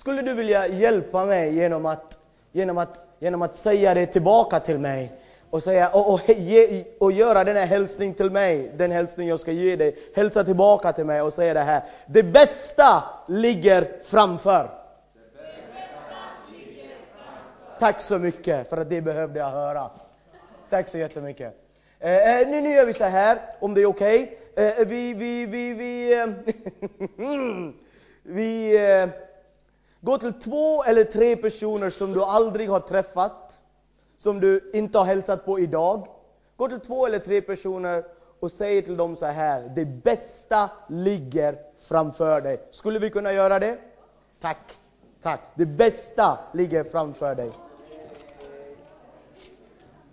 [0.00, 2.18] skulle du vilja hjälpa mig genom att,
[2.52, 5.12] genom att, genom att säga det tillbaka till mig?
[5.50, 9.40] Och, säga, och, och, ge, och göra den här hälsning till mig, den hälsning jag
[9.40, 9.96] ska ge dig.
[10.16, 11.82] Hälsa tillbaka till mig och säga det här.
[12.06, 14.70] Det bästa ligger framför.
[17.78, 19.90] Tack så mycket för att det behövde jag höra.
[20.70, 21.54] Tack så jättemycket.
[21.98, 24.38] Eh, eh nu, nu gör vi så här, om det är okej.
[24.52, 24.66] Okay.
[24.66, 26.26] Eh, vi vi, vi, vi, eh,
[28.22, 29.08] vi eh,
[30.00, 33.60] Gå till två eller tre personer som du aldrig har träffat,
[34.16, 36.06] som du inte har hälsat på idag.
[36.56, 38.04] Gå till två eller tre personer
[38.40, 42.68] och säg till dem så här, det bästa ligger framför dig.
[42.70, 43.78] Skulle vi kunna göra det?
[44.40, 44.78] Tack,
[45.20, 45.40] tack.
[45.54, 47.50] Det bästa ligger framför dig.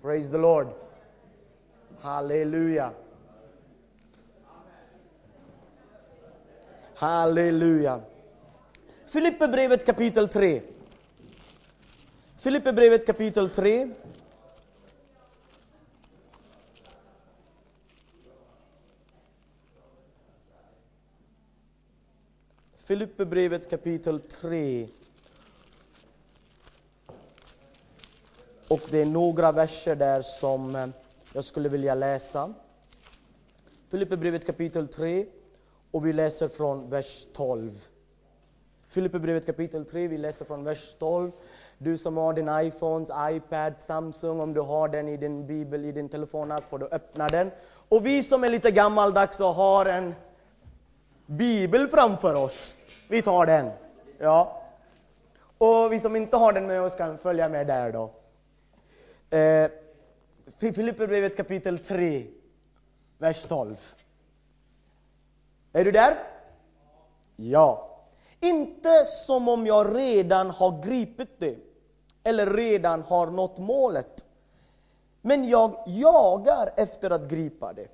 [0.02, 0.68] Praise the Lord.
[2.02, 2.92] Halleluja.
[6.96, 8.02] Halleluja.
[9.08, 10.62] Filipperbrevet kapitel 3.
[12.38, 13.90] Filipperbrevet kapitel 3.
[22.78, 24.88] Filipperbrevet kapitel 3.
[28.70, 30.88] Och det är några verser där som eh,
[31.34, 32.54] jag skulle vilja läsa.
[33.90, 35.26] Filipperbrevet kapitel 3
[35.92, 37.88] och vi läser från vers 12.
[38.90, 41.32] Filipperbrevet kapitel 3, vi läser från vers 12.
[41.78, 45.92] Du som har din iPhones, iPad, Samsung, om du har den i din bibel, i
[45.92, 47.52] din telefonapp, får du öppna den.
[47.90, 50.16] Och vi som är lite gammaldags och har en
[51.26, 52.78] bibel framför oss,
[53.08, 53.70] vi tar den.
[54.18, 54.64] Ja.
[55.58, 58.12] Och vi som inte har den med oss kan följa med där då.
[59.38, 59.72] Eh,
[60.74, 62.28] Filipperbrevet kapitel 3,
[63.18, 63.78] vers 12.
[65.74, 66.18] Är du där?
[67.36, 67.97] Ja.
[68.40, 71.58] Inte som om jag redan har gripit det,
[72.24, 74.26] eller redan har nått målet.
[75.22, 77.88] Men jag jagar efter att gripa det,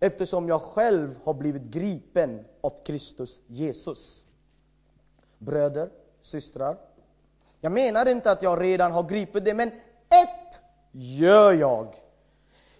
[0.00, 4.26] eftersom jag själv har blivit gripen av Kristus Jesus.
[5.38, 5.90] Bröder,
[6.22, 6.78] systrar,
[7.60, 9.68] jag menar inte att jag redan har gripit det, men
[10.08, 10.60] ett
[10.92, 11.94] gör jag.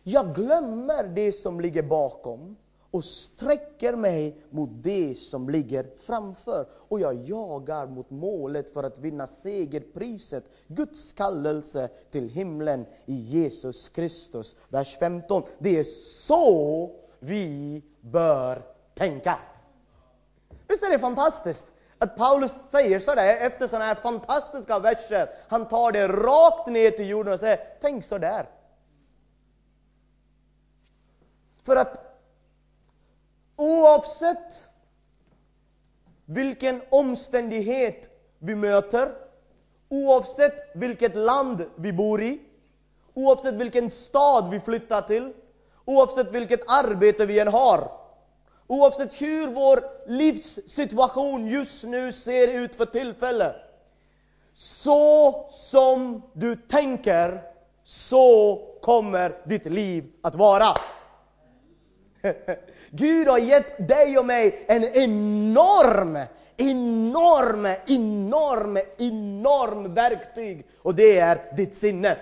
[0.03, 2.56] Jag glömmer det som ligger bakom
[2.94, 6.66] och sträcker mig mot det som ligger framför.
[6.88, 13.88] Och jag jagar mot målet för att vinna segerpriset, Guds kallelse till himlen i Jesus
[13.88, 14.56] Kristus.
[14.69, 15.43] Vers 15.
[15.59, 15.84] Det är
[16.25, 18.62] så vi bör
[18.94, 19.38] tänka.
[20.69, 21.72] Visst är det fantastiskt?
[21.99, 25.31] Att Paulus säger sådär efter sådana här fantastiska verser.
[25.49, 28.49] Han tar det rakt ner till jorden och säger, tänk sådär.
[31.62, 32.13] För att
[33.56, 34.69] oavsett
[36.25, 39.15] vilken omständighet vi möter,
[39.88, 42.41] oavsett vilket land vi bor i,
[43.15, 45.32] oavsett vilken stad vi flyttar till,
[45.84, 48.04] oavsett vilket arbete vi än har,
[48.66, 53.56] Oavsett hur vår livssituation just nu ser ut för tillfället.
[54.56, 57.42] Så som du tänker,
[57.84, 60.66] så kommer ditt liv att vara.
[62.90, 66.18] Gud har gett dig och mig en enorm,
[66.56, 70.66] enorm, enorm, enorm verktyg.
[70.82, 72.16] Och det är ditt sinne.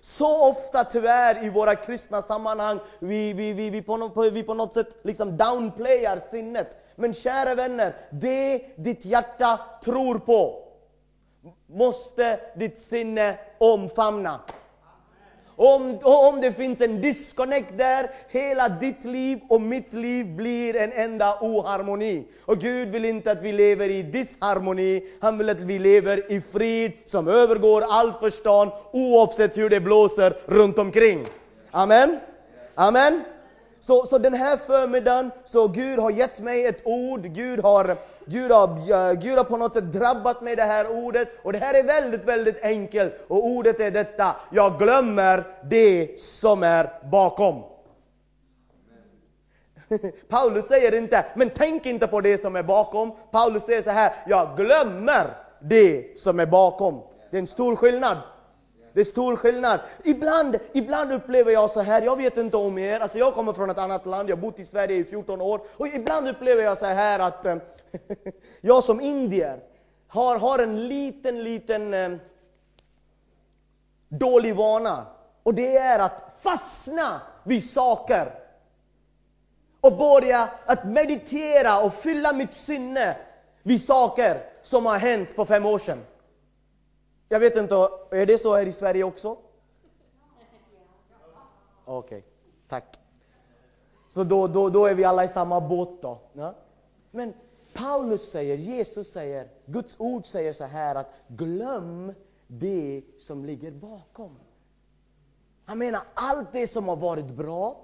[0.00, 4.54] Så ofta tyvärr i våra kristna sammanhang, vi, vi, vi, vi, på, något, vi på
[4.54, 6.78] något sätt liksom downplayar sinnet.
[6.96, 10.64] Men kära vänner, det ditt hjärta tror på
[11.66, 14.40] måste ditt sinne omfamna.
[15.56, 20.92] Om, om det finns en disconnect där, hela ditt liv och mitt liv blir en
[20.92, 22.24] enda oharmoni.
[22.44, 26.40] Och Gud vill inte att vi lever i disharmoni, han vill att vi lever i
[26.40, 31.26] frid som övergår allt förstånd oavsett hur det blåser runt omkring.
[31.70, 32.20] Amen.
[32.74, 33.24] Amen.
[33.86, 37.96] Så, så den här förmiddagen, så Gud har gett mig ett ord, Gud har,
[38.26, 41.28] Gud, har, Gud har på något sätt drabbat mig det här ordet.
[41.42, 43.14] Och det här är väldigt, väldigt enkelt.
[43.28, 47.62] Och ordet är detta, jag glömmer det som är bakom.
[50.28, 53.12] Paulus säger inte, men tänk inte på det som är bakom.
[53.30, 57.00] Paulus säger så här, jag glömmer det som är bakom.
[57.30, 58.18] Det är en stor skillnad.
[58.94, 59.80] Det är stor skillnad.
[60.04, 63.70] Ibland, ibland upplever jag så här, jag vet inte om er, alltså jag kommer från
[63.70, 66.78] ett annat land, jag har bott i Sverige i 14 år, och ibland upplever jag
[66.78, 67.56] så här att eh,
[68.60, 69.60] jag som indier
[70.08, 72.10] har, har en liten, liten eh,
[74.08, 75.06] dålig vana.
[75.42, 78.34] Och det är att fastna vid saker.
[79.80, 83.16] Och börja att meditera och fylla mitt sinne
[83.62, 86.04] vid saker som har hänt för fem år sedan.
[87.34, 87.74] Jag vet inte,
[88.10, 89.36] är det så här i Sverige också?
[91.84, 92.22] Okej, okay,
[92.68, 92.98] tack.
[94.10, 96.18] Så då, då, då är vi alla i samma båt då.
[96.32, 96.54] Ja?
[97.10, 97.34] Men
[97.72, 102.12] Paulus säger, Jesus säger, Guds ord säger så här att glöm
[102.46, 104.36] det som ligger bakom.
[105.64, 107.83] Han menar allt det som har varit bra,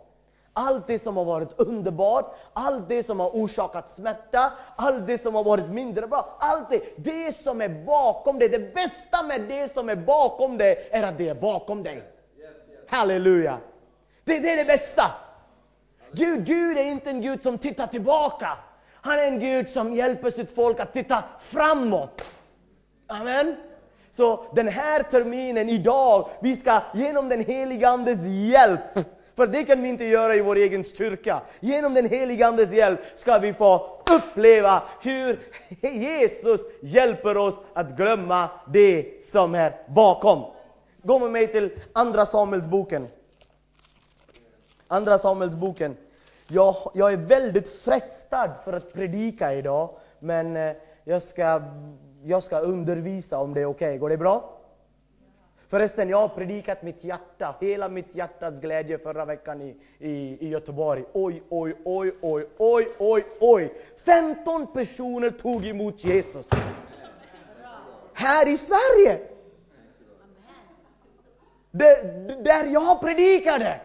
[0.53, 5.35] allt det som har varit underbart, allt det som har orsakat smärta, allt det som
[5.35, 6.37] har varit mindre bra.
[6.41, 10.89] Allt det, det som är bakom dig, det bästa med det som är bakom dig
[10.91, 12.03] är att det är bakom dig.
[12.89, 13.59] Halleluja!
[14.25, 15.05] Det, det är det bästa.
[16.13, 18.59] Gud, Gud är inte en Gud som tittar tillbaka.
[18.95, 22.35] Han är en Gud som hjälper sitt folk att titta framåt.
[23.07, 23.57] Amen.
[24.11, 28.81] Så den här terminen, idag, vi ska genom den helige Andes hjälp,
[29.37, 31.43] för det kan vi inte göra i vår egen styrka.
[31.61, 35.41] Genom den helige Andes hjälp ska vi få uppleva hur
[35.83, 40.45] Jesus hjälper oss att glömma det som är bakom.
[41.03, 43.09] Gå med mig till Andra Samuelsboken.
[44.89, 45.97] Andra Samuelsboken.
[46.49, 50.73] Jag, jag är väldigt frestad för att predika idag, men eh,
[51.05, 51.63] jag ska,
[52.23, 53.89] jag ska undervisa om det är okej.
[53.89, 53.99] Okay.
[53.99, 54.60] Går det bra?
[55.71, 60.49] Förresten, jag har predikat mitt hjärta, hela mitt hjärtats glädje förra veckan i, i, i
[60.49, 61.05] Göteborg.
[61.13, 63.75] Oj, oj, oj, oj, oj, oj, oj.
[64.05, 66.51] 15 personer tog emot Jesus.
[68.15, 69.21] Här i Sverige!
[71.71, 72.03] Där,
[72.45, 73.81] där jag predikade!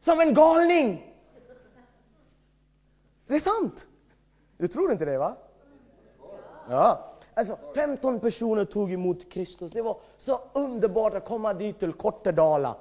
[0.00, 1.14] Som en galning!
[3.26, 3.86] Det är sant!
[4.56, 5.36] Du tror inte det va?
[6.68, 7.07] Ja.
[7.38, 9.72] Alltså 15 personer tog emot Kristus.
[9.72, 12.76] Det var så underbart att komma dit till Kortedala.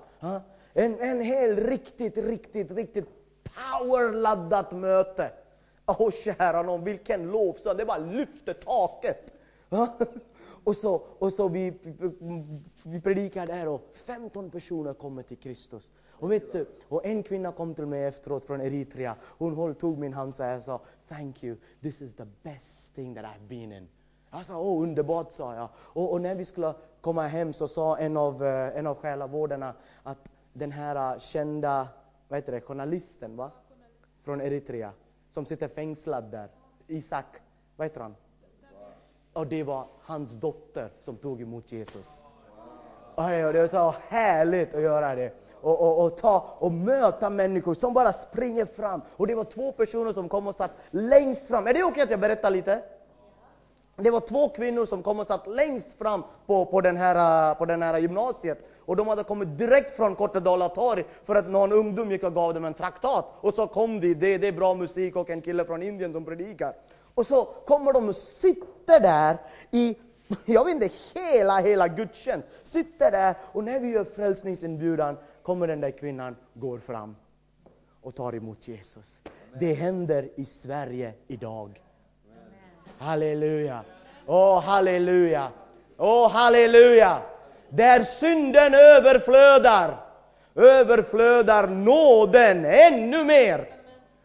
[0.73, 3.05] En, en hel riktigt, riktigt, riktigt
[3.43, 5.31] powerladdat möte.
[5.85, 7.77] Åh oh, kära någon, vilken lovsång!
[7.77, 9.33] Det bara lyfte taket.
[10.63, 11.73] Och så, och så vi,
[12.83, 15.91] vi predikar där och 15 personer kommer till Kristus.
[16.11, 19.15] Och vet du, och en kvinna kom till mig efteråt från Eritrea.
[19.21, 23.47] Hon tog min hand och sa Thank you, this is the best thing that I've
[23.47, 23.87] been in.
[24.31, 25.69] Jag sa, åh underbart, sa jag.
[25.77, 29.73] Och, och, när vi skulle komma hem så sa en av, eh, en av själavårdarna
[30.03, 31.87] att den här eh, kända
[32.27, 33.51] vad heter det, journalisten va?
[34.21, 34.91] från Eritrea,
[35.31, 36.49] som sitter fängslad där,
[36.87, 37.25] Isak,
[37.75, 38.15] vad heter han?
[39.33, 42.25] Och det var hans dotter som tog emot Jesus.
[43.15, 45.33] Och det var så härligt att göra det.
[45.61, 49.01] Och, och, och, ta, och möta människor som bara springer fram.
[49.17, 51.67] Och det var två personer som kom och satt längst fram.
[51.67, 52.83] Är det okej okay att jag berättar lite?
[53.99, 57.57] Det var två kvinnor som kom och satt längst fram på, på, den här, eh,
[57.57, 58.65] på den här gymnasiet.
[58.85, 62.53] Och de hade kommit direkt från Kortedala torg för att någon ungdom gick och gav
[62.53, 63.25] dem en traktat.
[63.41, 66.25] Och så kom de, det, det är bra musik och en kille från Indien som
[66.25, 66.73] predikar.
[67.13, 69.37] Och så kommer de och sitter där
[69.71, 69.97] i,
[70.45, 72.67] jag vet inte, hela, hela gudstjänst.
[72.67, 77.15] Sitter där och när vi gör frälsningsinbjudan kommer den där kvinnan, går fram
[78.01, 79.21] och tar emot Jesus.
[79.59, 81.81] Det händer i Sverige idag.
[82.99, 83.83] Halleluja.
[84.25, 85.51] Åh, oh, halleluja.
[85.97, 87.21] Åh, oh, halleluja.
[87.69, 90.05] Där synden överflödar,
[90.55, 93.69] överflödar nåden ännu mer.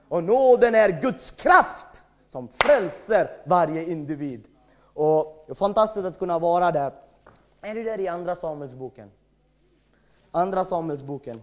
[0.08, 4.48] Och nåden är Guds kraft som frälser varje individ.
[4.94, 6.92] Och det är fantastiskt att kunna vara där.
[7.60, 9.10] Är du där i Andra Samuelsboken?
[10.30, 11.42] Andra Samuelsboken.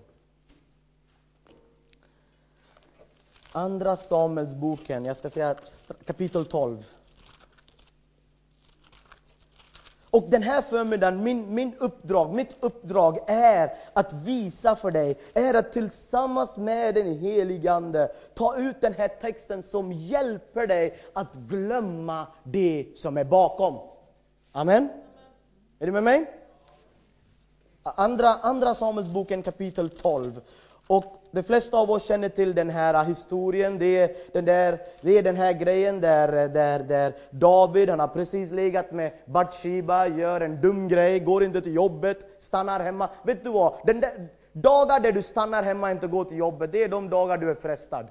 [3.52, 5.56] Andra Samuelsboken, jag ska säga
[6.06, 6.88] kapitel 12.
[10.12, 15.54] Och den här förmiddagen, min, min uppdrag, mitt uppdrag är att visa för dig, är
[15.54, 21.34] att tillsammans med den helige Ande ta ut den här texten som hjälper dig att
[21.36, 23.80] glömma det som är bakom.
[24.52, 24.90] Amen?
[25.80, 26.34] Är du med mig?
[27.84, 30.42] Andra, andra Samuelsboken kapitel 12.
[30.90, 33.80] Och de flesta av oss känner till den här historien.
[33.80, 38.08] Det är den, där, det är den här grejen där, där, där David, han har
[38.08, 43.10] precis legat med Bathsheba, gör en dum grej, går inte till jobbet, stannar hemma.
[43.24, 43.74] Vet du vad?
[43.86, 47.10] Den där, dagar där du stannar hemma och inte går till jobbet, det är de
[47.10, 48.08] dagar du är frestad.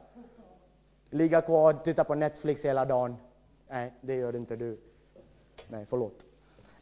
[1.11, 3.17] Ligga kvar och titta på Netflix hela dagen.
[3.71, 4.79] Nej, det gör inte du.
[5.69, 6.28] Nej, förlåt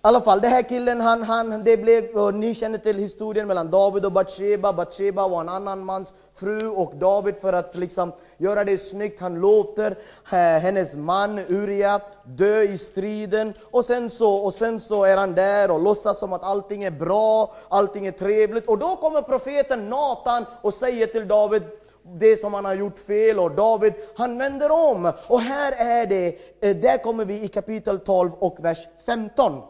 [0.07, 3.71] alla fall, den här killen, han, han, det blev, och ni känner till historien mellan
[3.71, 4.73] David och Batsheba.
[4.73, 9.35] Batsheba var en annan mans fru och David för att liksom göra det snyggt, han
[9.35, 9.91] låter
[10.33, 13.55] eh, hennes man Uria dö i striden.
[13.71, 16.91] Och sen, så, och sen så är han där och låtsas som att allting är
[16.91, 18.69] bra, allting är trevligt.
[18.69, 21.63] Och då kommer profeten Natan och säger till David,
[22.03, 25.13] det som han har gjort fel och David, han vänder om.
[25.29, 26.27] Och här är det,
[26.61, 29.63] eh, där kommer vi i kapitel 12 och vers 15.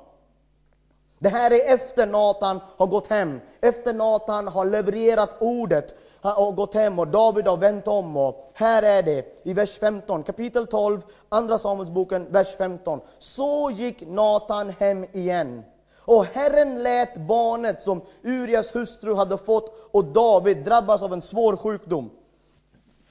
[1.19, 5.95] Det här är efter Natan har gått hem, efter Natan har levererat ordet
[6.37, 8.17] och gått hem och David har vänt om.
[8.17, 13.01] Och här är det i vers 15, kapitel 12, andra Samuelsboken, vers 15.
[13.19, 15.63] Så gick Natan hem igen.
[16.05, 21.57] Och Herren lät barnet som Urias hustru hade fått och David drabbas av en svår
[21.57, 22.11] sjukdom.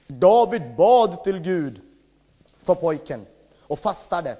[0.06, 1.80] David bad till Gud
[2.62, 3.26] för pojken
[3.66, 4.36] och fastade.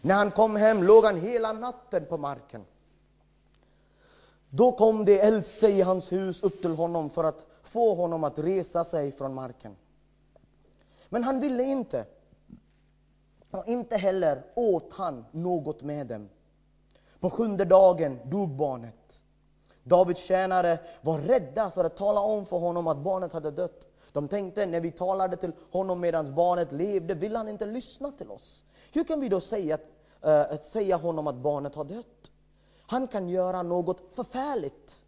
[0.00, 2.64] När han kom hem låg han hela natten på marken.
[4.50, 8.38] Då kom de äldste i hans hus upp till honom för att få honom att
[8.38, 9.76] resa sig från marken.
[11.08, 12.06] Men han ville inte.
[13.50, 16.28] Och inte heller åt han något med dem.
[17.20, 19.22] På sjunde dagen dog barnet.
[19.82, 23.86] Davids tjänare var rädda för att tala om för honom att barnet hade dött.
[24.12, 28.30] De tänkte, när vi talade till honom medan barnet levde, vill han inte lyssna till
[28.30, 28.62] oss.
[28.92, 29.78] Hur kan vi då säga,
[30.20, 32.30] äh, säga honom att barnet har dött?
[32.86, 35.04] Han kan göra något förfärligt.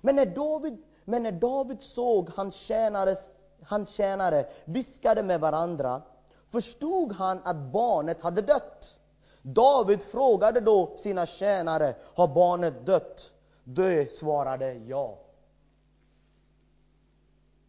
[0.00, 3.30] Men när David, men när David såg hans, tjänares,
[3.62, 6.02] hans tjänare viskade med varandra,
[6.48, 8.98] förstod han att barnet hade dött.
[9.42, 13.32] David frågade då sina tjänare, har barnet dött?
[13.64, 15.18] De svarade ja.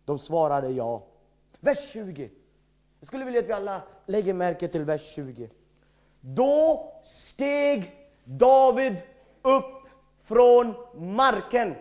[0.05, 1.03] De svarade ja.
[1.59, 2.29] Vers 20.
[3.01, 5.49] Jag skulle vilja att vi alla lägger märke till vers 20.
[6.21, 9.01] Då steg David
[9.41, 9.83] upp
[10.19, 11.75] från marken,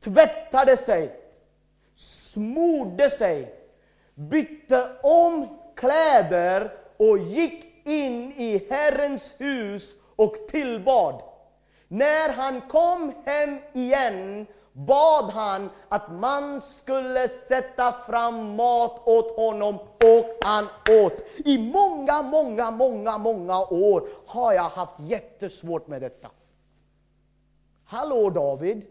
[0.00, 1.20] tvättade sig,
[1.94, 3.54] smorde sig,
[4.14, 11.22] bytte om kläder och gick in i Herrens hus och tillbad.
[11.88, 14.46] När han kom hem igen
[14.76, 20.66] bad han att man skulle sätta fram mat åt honom och han
[21.04, 21.24] åt.
[21.44, 26.28] I många, många, många, många år har jag haft jättesvårt med detta.
[27.84, 28.82] Hallå David,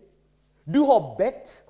[0.64, 1.64] du har bett,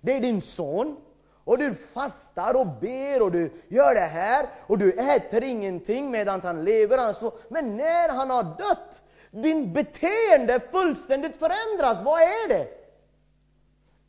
[0.00, 0.96] det är din son,
[1.44, 6.40] och du fastar och ber och du gör det här och du äter ingenting medan
[6.40, 7.14] han lever.
[7.52, 12.02] Men när han har dött, din beteende fullständigt förändras.
[12.02, 12.81] Vad är det?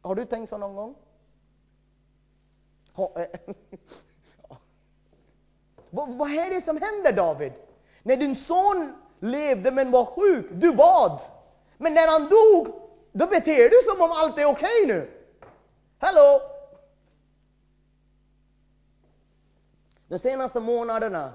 [0.03, 0.95] Har du tänkt så någon gång?
[2.93, 3.39] Ha, eh,
[5.89, 7.53] vad, vad är det som händer David?
[8.03, 11.22] När din son levde men var sjuk, du bad.
[11.77, 12.81] Men när han dog,
[13.12, 15.12] då beter du som om allt är okej okay nu.
[15.98, 16.41] Hallå?
[20.07, 21.33] De senaste månaderna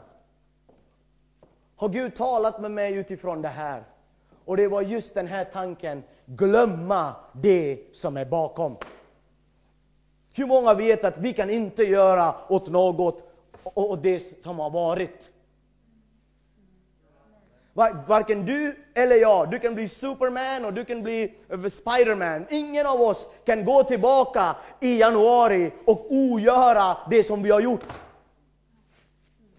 [1.77, 3.85] har Gud talat med mig utifrån det här.
[4.45, 8.77] Och det var just den här tanken, glömma det som är bakom.
[10.37, 13.23] Hur många vet att vi kan inte göra åt något
[13.63, 15.33] och det som har varit?
[18.07, 22.47] Varken du eller jag, du kan bli Superman och du kan bli eh, Spiderman.
[22.51, 28.03] Ingen av oss kan gå tillbaka i januari och ogöra det som vi har gjort.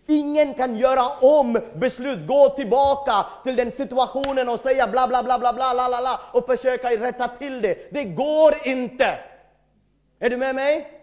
[0.10, 5.40] Ingen kan göra om beslut, gå tillbaka till den situationen och säga bla bla bla
[5.40, 7.94] bla bla la la la och försöka rätta till det.
[7.94, 9.18] Det går inte!
[10.20, 11.00] Är du med mig?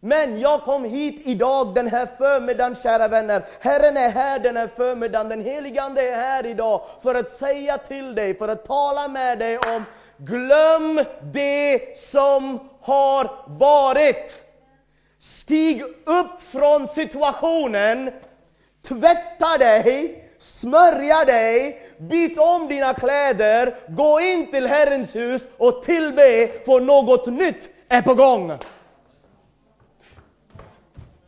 [0.00, 3.44] Men jag kom hit idag den här förmiddagen, kära vänner.
[3.60, 7.78] Herren är här den här förmiddagen, den helige Ande är här idag för att säga
[7.78, 9.84] till dig, för att tala med dig om
[10.16, 11.00] glöm
[11.32, 14.51] det som har varit.
[15.22, 18.10] Stig upp från situationen,
[18.88, 26.48] tvätta dig, smörja dig, byt om dina kläder, gå in till Herrens hus och tillbe
[26.64, 28.58] för något nytt är på gång.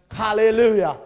[0.09, 0.97] Halleluja!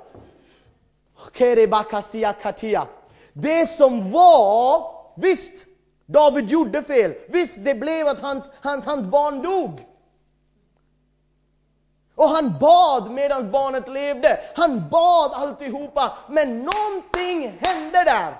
[3.32, 5.66] Det som var, visst,
[6.06, 7.14] David gjorde fel.
[7.28, 9.80] Visst, det blev att hans, hans, hans barn dog.
[12.18, 14.40] Och han bad medan barnet levde.
[14.56, 18.34] Han bad alltihopa, men någonting hände där.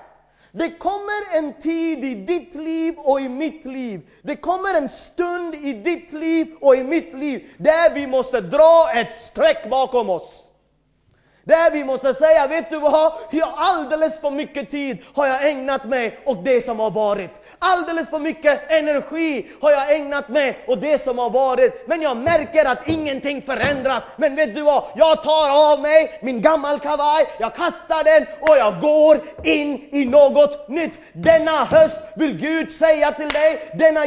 [0.51, 4.09] Det kommer en tid i ditt liv och i mitt liv.
[4.21, 8.91] Det kommer en stund i ditt liv och i mitt liv där vi måste dra
[8.95, 10.48] ett streck bakom oss.
[11.49, 13.13] Där vi måste säga, vet du vad?
[13.31, 17.31] Jag alldeles för mycket tid har jag ägnat mig åt det som har varit.
[17.59, 21.87] Alldeles för mycket energi har jag ägnat mig åt det som har varit.
[21.87, 24.03] Men jag märker att ingenting förändras.
[24.15, 24.83] Men vet du vad?
[24.95, 30.05] Jag tar av mig min gammal kavaj, jag kastar den och jag går in i
[30.05, 30.99] något nytt.
[31.13, 33.99] Denna höst vill Gud säga till dig, denna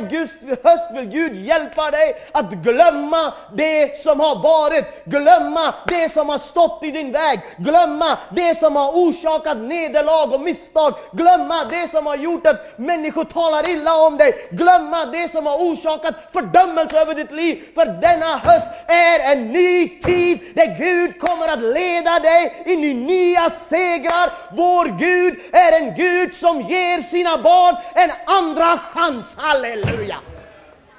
[0.63, 5.05] höst vill Gud hjälpa dig att glömma det som har varit.
[5.05, 7.32] Glömma det som har stått i din väg.
[7.57, 10.95] Glömma det som har orsakat nederlag och misstag.
[11.13, 14.49] Glömma det som har gjort att människor talar illa om dig.
[14.51, 17.65] Glömma det som har orsakat fördömelse över ditt liv.
[17.75, 22.95] För denna höst är en ny tid där Gud kommer att leda dig in i
[22.95, 24.33] nya segrar.
[24.53, 29.27] Vår Gud är en Gud som ger sina barn en andra chans.
[29.37, 30.17] Halleluja!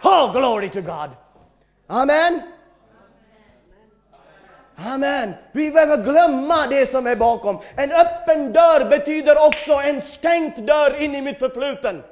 [0.03, 1.09] Oh, glory to God!
[1.87, 2.52] Amen.
[4.75, 5.33] Amen.
[5.51, 7.59] Vi behöver glömma det som är bakom.
[7.75, 12.03] En öppen dörr betyder också en stängd dörr in i mitt förfluten.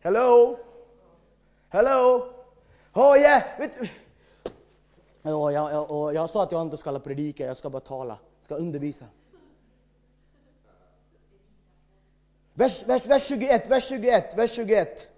[0.00, 0.58] Hello?
[1.68, 2.32] Hello?
[2.92, 3.42] Oh yeah.
[5.22, 8.44] Oh, jag, oh, jag sa att jag inte ska predika, jag ska bara tala, jag
[8.44, 9.04] ska undervisa.
[12.54, 15.10] Vers, vers, vers 21, vers 21, vers 21,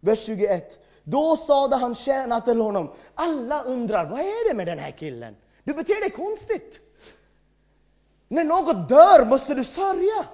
[0.00, 0.78] vers 21.
[1.04, 5.36] Då sade han tjänare till honom, alla undrar, vad är det med den här killen?
[5.64, 6.80] Du beter dig konstigt.
[8.28, 10.24] När något dör måste du sörja.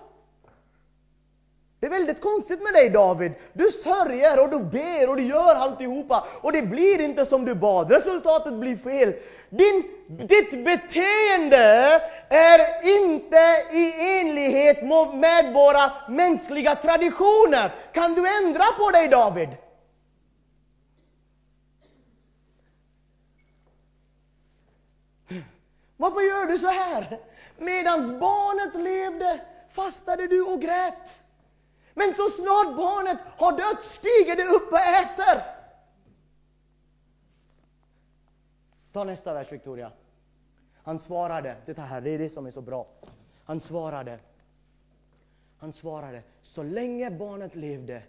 [1.80, 3.32] Det är väldigt konstigt med dig David.
[3.52, 7.54] Du sörjer och du ber och du gör alltihopa och det blir inte som du
[7.54, 7.90] bad.
[7.90, 9.14] Resultatet blir fel.
[9.50, 9.82] Din,
[10.28, 12.60] ditt beteende är
[13.00, 14.82] inte i enlighet
[15.14, 17.74] med våra mänskliga traditioner.
[17.92, 19.48] Kan du ändra på dig David?
[26.00, 27.20] Varför gör du så här?
[27.58, 31.24] Medan barnet levde fastade du och grät.
[31.94, 35.42] Men så snart barnet har dött stiger du upp och äter.
[38.92, 39.92] Ta nästa vers Victoria.
[40.82, 42.86] Han svarade, Det här, det är det som är så bra.
[43.44, 44.18] Han svarade,
[45.58, 48.02] han svarade, så länge barnet levde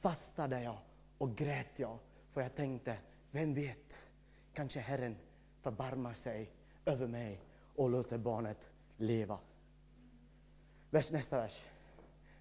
[0.00, 0.78] fastade jag
[1.18, 1.98] och grät jag.
[2.32, 2.96] För jag tänkte,
[3.30, 4.10] vem vet,
[4.54, 5.16] kanske Herren
[5.62, 6.57] förbarmar sig
[6.88, 7.40] över mig
[7.76, 9.38] och låter barnet leva.
[10.90, 11.64] Vers, nästa vers.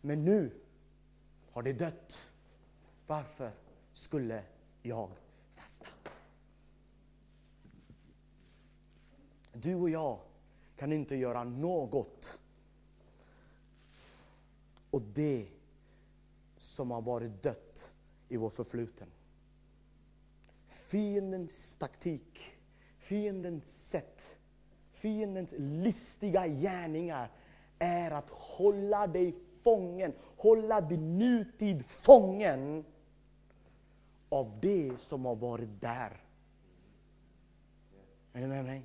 [0.02, 0.52] Men nu
[1.52, 2.32] har det dött.
[3.08, 3.52] Varför
[3.94, 4.44] skulle
[4.82, 5.12] jag
[5.56, 5.86] fasta?
[9.54, 10.20] Du och jag
[10.76, 12.40] kan inte göra något
[14.90, 15.48] och det
[16.58, 17.94] som har varit dött
[18.30, 19.08] i vår förfluten.
[20.68, 22.58] Fiendens taktik,
[22.98, 24.37] fiendens sätt
[24.98, 27.32] Fiendens listiga gärningar
[27.80, 32.86] är att hålla dig fången, hålla din nutid fången
[34.30, 36.22] av det som har varit där.
[38.34, 38.84] Är ni med mig?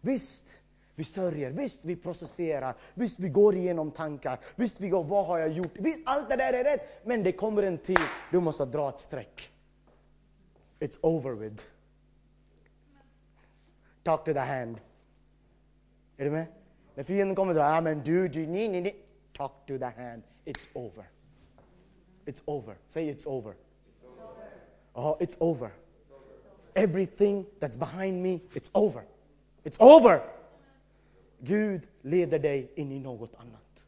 [0.00, 0.60] Visst,
[0.94, 5.38] vi sörjer, visst vi processerar, visst vi går igenom tankar, visst vi går, vad har
[5.38, 5.72] jag gjort?
[5.74, 7.98] Visst, allt det där är rätt, men det kommer en tid
[8.30, 9.50] du måste dra ett streck.
[10.78, 11.64] It's over with.
[14.02, 14.80] Talk to the hand.
[16.16, 16.46] Är du med?
[16.94, 18.94] När fienden kommer och säger, men du, du, ni, ni, ni.
[19.32, 20.22] Talk to the hand.
[20.44, 21.04] It's over.
[22.26, 22.76] It's over.
[22.86, 23.54] Say it's over.
[23.54, 25.10] It's over.
[25.10, 25.70] Oh, it's over.
[26.74, 29.04] Everything that's behind me, it's over.
[29.64, 30.20] It's over!
[31.40, 33.86] Gud leder dig in i något annat.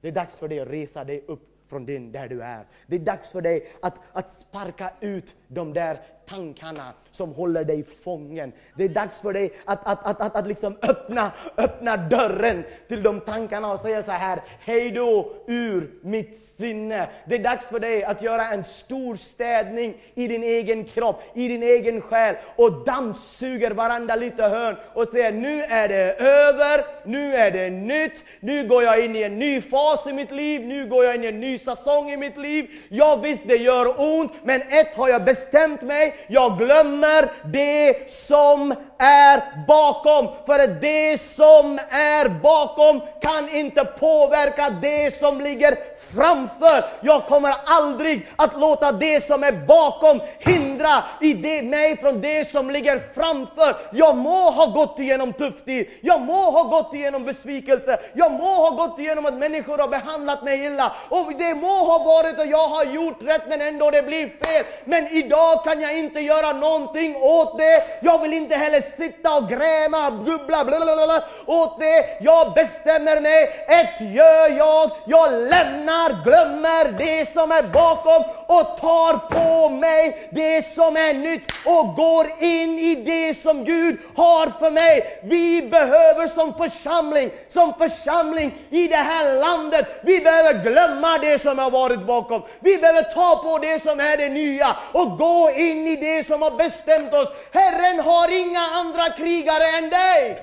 [0.00, 2.66] Det är dags för dig att resa dig upp från din, där du är.
[2.86, 7.84] Det är dags för dig att, att sparka ut de där tankarna som håller dig
[7.84, 8.52] fången.
[8.76, 13.02] Det är dags för dig att, att, att, att, att liksom öppna, öppna dörren till
[13.02, 17.08] de tankarna och säga så här, hej då ur mitt sinne.
[17.26, 21.48] Det är dags för dig att göra en stor städning i din egen kropp, i
[21.48, 27.34] din egen själ och dammsuger varandra lite hörn och säger nu är det över, nu
[27.36, 30.86] är det nytt, nu går jag in i en ny fas i mitt liv, nu
[30.86, 32.70] går jag in i en ny säsong i mitt liv.
[32.88, 38.74] Ja visst, det gör ont, men ett har jag bestämt mig, jag glömmer det som
[38.98, 40.28] är bakom.
[40.46, 45.78] För det som är bakom kan inte påverka det som ligger
[46.14, 46.84] framför.
[47.00, 52.50] Jag kommer aldrig att låta det som är bakom hindra i det, mig från det
[52.50, 53.76] som ligger framför.
[53.92, 58.54] Jag må ha gått igenom tuff tid, jag må ha gått igenom besvikelse, jag må
[58.54, 60.92] ha gått igenom att människor har behandlat mig illa.
[61.08, 64.64] Och det må ha varit att jag har gjort rätt men ändå det blir fel.
[64.84, 67.82] Men idag kan jag inte inte göra någonting åt det.
[68.00, 72.18] Jag vill inte heller sitta och gräma, gubbla, blablabla, åt det.
[72.20, 79.18] Jag bestämmer mig, ett gör jag, jag lämnar, glömmer det som är bakom och tar
[79.18, 84.70] på mig det som är nytt och går in i det som Gud har för
[84.70, 85.20] mig.
[85.22, 91.58] Vi behöver som församling, som församling i det här landet, vi behöver glömma det som
[91.58, 92.42] har varit bakom.
[92.60, 96.42] Vi behöver ta på det som är det nya och gå in i det som
[96.42, 97.28] har bestämt oss.
[97.52, 100.38] Herren har inga andra krigare än dig.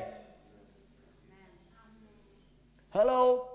[2.94, 3.46] Hello?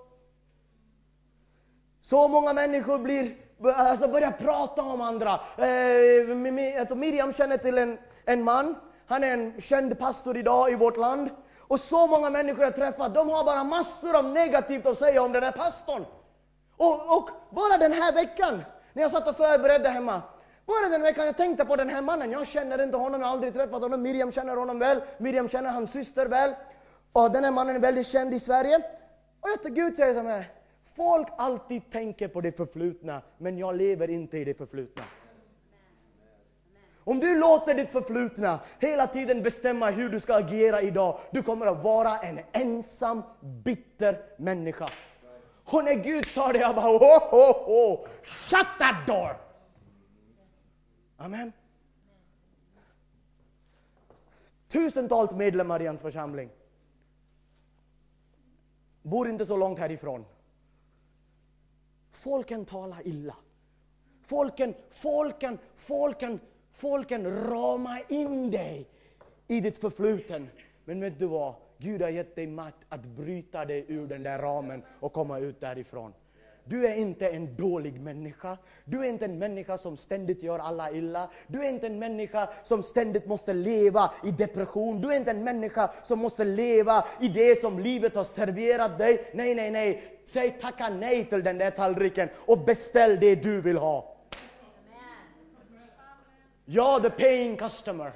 [2.01, 3.37] Så många människor blir,
[3.75, 5.31] alltså börjar prata om andra.
[5.59, 10.75] Eh, alltså Miriam känner till en, en man, han är en känd pastor idag i
[10.75, 11.31] vårt land.
[11.69, 15.33] Och så många människor jag träffat, de har bara massor av negativt att säga om
[15.33, 16.05] den här pastorn.
[16.77, 20.23] Och, och bara den här veckan, när jag satt och förberedde hemma,
[20.69, 23.35] bara den veckan jag tänkte på den här mannen, jag känner inte honom, jag har
[23.35, 26.55] aldrig träffat honom, Miriam känner honom väl, Miriam känner hans syster väl.
[27.13, 28.77] Och den här mannen är väldigt känd i Sverige.
[29.41, 30.45] Och jag Gud säger så här,
[30.97, 35.03] folk alltid tänker på det förflutna, men jag lever inte i det förflutna.
[37.05, 41.67] Om du låter ditt förflutna hela tiden bestämma hur du ska agera idag, du kommer
[41.67, 44.89] att vara en ensam, bitter människa.
[45.65, 48.07] Och när Gud sa det, jag bara oh, oh, oh.
[48.23, 49.48] shut that door!
[51.21, 51.53] Amen.
[54.69, 56.51] Tusentals medlemmar i hans församling.
[59.03, 60.25] Bor inte så långt härifrån.
[62.11, 63.37] Folken talar illa.
[64.23, 66.41] Folken, folken, folken,
[66.73, 68.89] folken ramar in dig
[69.47, 70.49] i ditt förfluten.
[70.85, 71.55] Men vet du vad?
[71.79, 75.61] Gud har gett dig makt att bryta dig ur den där ramen och komma ut
[75.61, 76.13] därifrån.
[76.69, 78.59] Du är inte en dålig människa.
[78.85, 81.31] Du är inte en människa som ständigt gör alla illa.
[81.47, 85.01] Du är inte en människa som ständigt måste leva i depression.
[85.01, 89.31] Du är inte en människa som måste leva i det som livet har serverat dig.
[89.35, 90.03] Nej, nej, nej.
[90.25, 94.17] Säg tacka nej till den där tallriken och beställ det du vill ha.
[96.65, 98.13] Ja, the paying customer.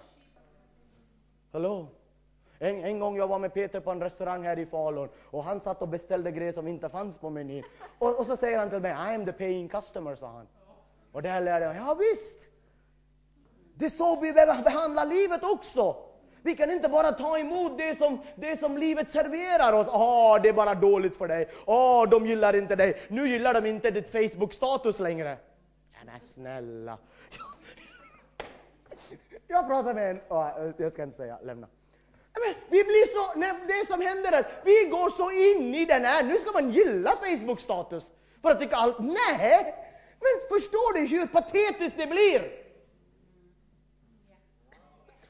[1.53, 1.89] Hello?
[2.63, 5.61] En, en gång jag var med Peter på en restaurang här i Falun och han
[5.61, 7.65] satt och beställde grejer som inte fanns på menyn.
[7.99, 10.47] Och, och så säger han till mig, I am the paying customer, sa han.
[11.13, 12.49] Och där lärde jag, ja visst!
[13.75, 15.97] Det är så vi behöver behandla livet också.
[16.43, 19.87] Vi kan inte bara ta emot det som, det som livet serverar oss.
[19.91, 21.49] Ah, det är bara dåligt för dig.
[21.67, 22.97] Ah, de gillar inte dig.
[23.09, 25.37] Nu gillar de inte ditt Facebook-status längre.
[25.93, 26.99] Ja, men snälla.
[29.47, 31.69] Jag pratar med en, oh, jag ska inte säga, lämna.
[32.41, 36.05] Men vi blir så, det som händer är att vi går så in i den
[36.05, 38.11] här, nu ska man gilla Facebook-status
[38.43, 38.99] för att tycka allt.
[38.99, 39.75] Nej!
[40.21, 42.43] Men förstår du hur patetiskt det blir?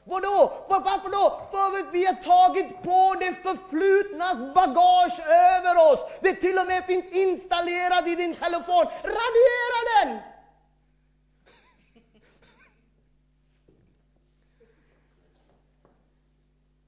[0.03, 0.65] Vadå?
[0.69, 1.47] Varför då?
[1.51, 6.19] För att vi har tagit på det förflutnas bagage över oss.
[6.21, 8.85] Det till och med finns installerat i din telefon.
[9.03, 10.32] Radera den!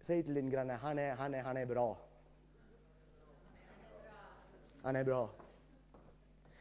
[0.05, 1.97] Säg till din granne, han är, han är, han är bra.
[4.81, 5.29] Han är bra.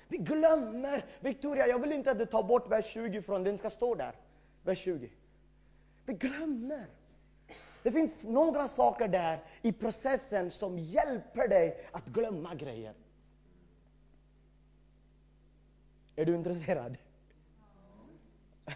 [0.09, 3.71] Vi glömmer, Victoria, jag vill inte att du tar bort vers 20 från den ska
[3.71, 4.15] stå där.
[4.63, 5.11] Vers 20.
[6.05, 6.87] Vi glömmer.
[7.83, 12.95] Det finns några saker där i processen som hjälper dig att glömma grejer.
[16.17, 16.97] Är du intresserad?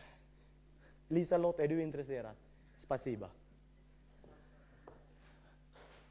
[1.09, 2.37] Lisa Lott, är du intresserad?
[2.79, 3.31] Spasiba.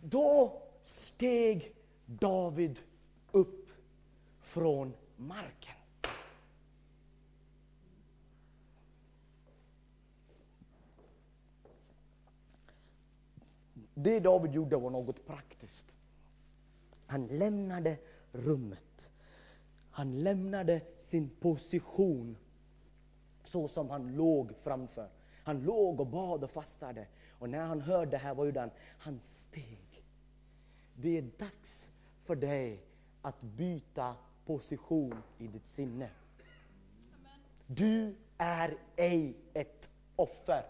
[0.01, 2.79] Då steg David
[3.31, 3.69] upp
[4.41, 5.75] från marken.
[13.93, 15.95] Det David gjorde var något praktiskt.
[17.05, 17.97] Han lämnade
[18.31, 19.09] rummet.
[19.91, 22.37] Han lämnade sin position
[23.43, 25.09] så som han låg framför.
[25.43, 27.07] Han låg och bad och fastade.
[27.31, 28.71] Och när han hörde det här, vad gjorde han?
[28.99, 29.86] Han steg.
[30.99, 31.91] Det är dags
[32.25, 32.83] för dig
[33.21, 36.09] att byta position i ditt sinne.
[37.67, 40.63] Du är ej ett offer.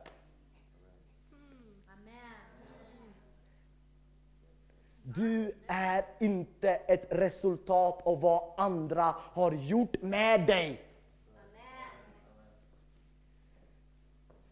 [5.04, 10.82] Du är inte ett resultat av vad andra har gjort med dig.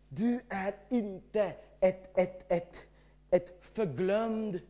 [0.10, 2.88] Du är inte ett, ett, ett,
[3.30, 4.62] ett förglömd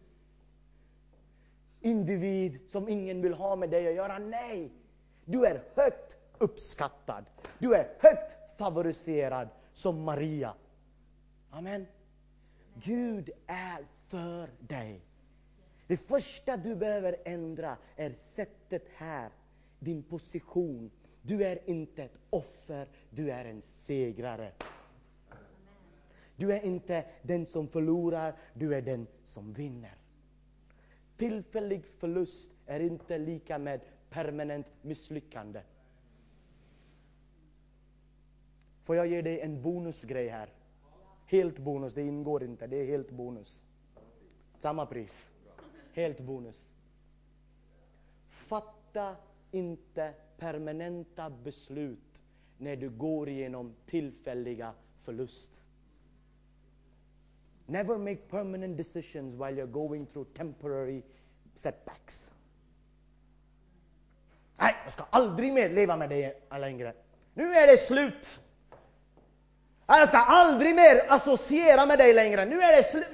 [1.86, 4.18] individ som ingen vill ha med dig att göra.
[4.18, 4.72] Nej!
[5.26, 7.26] Du är högt uppskattad.
[7.60, 10.54] Du är högt favoriserad som Maria.
[11.50, 11.88] Amen.
[12.84, 15.02] Gud är för dig.
[15.88, 19.30] Det första du behöver ändra är sättet här,
[19.80, 20.92] din position.
[21.22, 24.52] Du är inte ett offer, du är en segrare.
[26.36, 29.96] Du är inte den som förlorar, du är den som vinner.
[31.18, 35.62] Tillfällig förlust är inte lika med permanent misslyckande.
[38.82, 40.50] Får jag ge dig en bonusgrej här?
[41.26, 43.66] Helt bonus, det ingår inte, det är helt bonus.
[44.58, 45.34] Samma pris.
[45.94, 46.74] Helt bonus.
[48.30, 49.16] Fatta
[49.52, 52.24] inte permanenta beslut
[52.58, 55.65] när du går igenom tillfälliga förlust.
[57.68, 61.04] Never make permanent decisions while you're going through temporary
[61.56, 62.34] setbacks.
[64.58, 66.94] Nej, jag ska aldrig mer leva med dig längre.
[67.34, 68.40] Nu är det slut.
[69.88, 72.46] Jag ska aldrig mer associera med dig längre.
[72.46, 73.08] Nu är det slut.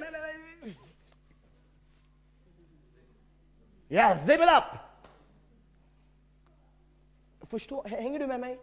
[3.88, 4.78] Yes, zip it up!
[7.48, 8.58] Förstå, hänger du med mig?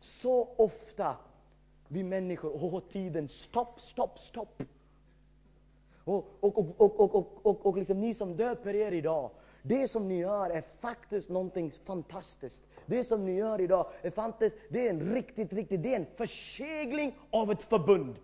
[0.00, 1.16] Så ofta
[1.88, 4.62] vi människor, åh tiden, stopp, stopp, stopp.
[6.04, 9.30] Och, och, och, och, och, och, och, och liksom ni som döper er idag,
[9.62, 12.64] det som ni gör är faktiskt någonting fantastiskt.
[12.86, 16.06] Det som ni gör idag är fantastiskt, det är en riktigt, riktigt, det är en
[16.16, 18.16] försegling av ett förbund.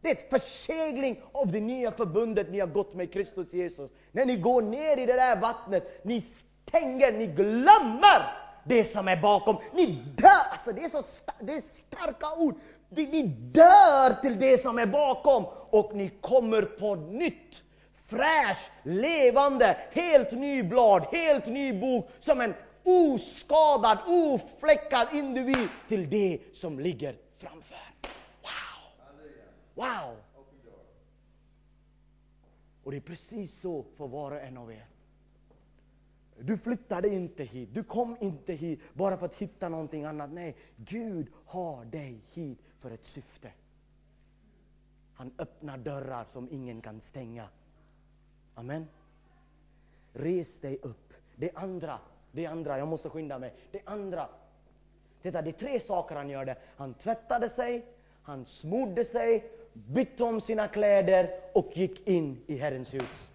[0.00, 3.90] Det är ett försegling av det nya förbundet ni har gått med Kristus Jesus.
[4.12, 9.16] När ni går ner i det där vattnet, ni stänger, ni glömmer det som är
[9.16, 9.56] bakom.
[9.72, 10.28] Ni dör!
[10.50, 11.02] Alltså det, är så
[11.40, 12.54] det är starka ord.
[12.88, 13.22] Ni
[13.52, 17.62] dör till det som är bakom och ni kommer på nytt.
[18.06, 22.10] Fräsch, levande, helt ny blad, helt ny bok.
[22.18, 27.76] Som en oskadad, ofläckad individ till det som ligger framför.
[28.42, 29.04] Wow!
[29.74, 30.16] Wow!
[32.84, 34.86] Och det är precis så för var och en av er.
[36.38, 40.30] Du flyttade inte hit, du kom inte hit bara för att hitta någonting annat.
[40.32, 43.50] Nej, Gud har dig hit för ett syfte.
[45.14, 47.48] Han öppnar dörrar som ingen kan stänga.
[48.54, 48.88] Amen.
[50.12, 51.14] Res dig upp.
[51.36, 51.98] Det andra,
[52.32, 53.54] det andra, jag måste skynda mig.
[53.70, 54.28] Det andra,
[55.22, 56.56] titta det är tre saker han gjorde.
[56.76, 57.86] Han tvättade sig,
[58.22, 63.33] han smorde sig, bytte om sina kläder och gick in i Herrens hus.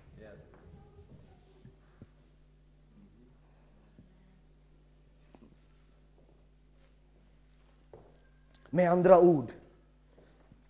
[8.70, 9.52] Med andra ord,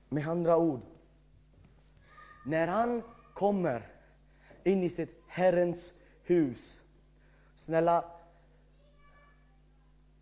[0.09, 0.81] med andra ord,
[2.45, 3.87] när han kommer
[4.63, 6.83] in i sitt Herrens hus,
[7.55, 8.05] snälla,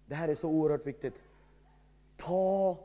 [0.05, 1.21] det här är så oerhört viktigt.
[2.15, 2.77] Ta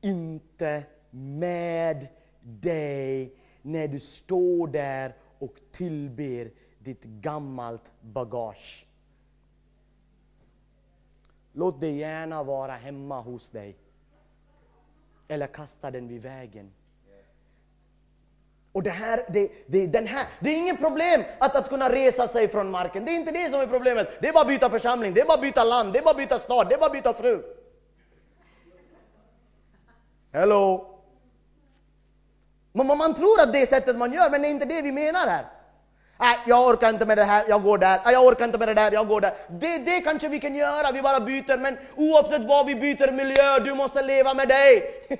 [0.00, 2.08] inte med
[2.42, 8.86] dig när du står där och tillber ditt gammalt bagage.
[11.52, 13.76] Låt det gärna vara hemma hos dig
[15.28, 16.72] eller kasta den vid vägen.
[18.72, 22.28] Och det här, det, det, den här, det är inget problem att, att kunna resa
[22.28, 23.04] sig från marken.
[23.04, 24.20] Det är inte det som är problemet.
[24.20, 26.10] Det är bara att byta församling, det är bara att byta land, det är bara
[26.10, 27.42] att byta stad, det är bara att byta fru.
[30.32, 30.94] Hello!
[32.72, 34.92] Man, man tror att det är sättet man gör, men det är inte det vi
[34.92, 35.46] menar här.
[36.20, 38.00] Äh, jag orkar inte med det här, jag går där.
[38.06, 39.34] Äh, jag orkar inte med det där, jag går där.
[39.48, 41.58] Det, det kanske vi kan göra, vi bara byter.
[41.58, 45.04] Men oavsett vad vi byter miljö, du måste leva med dig.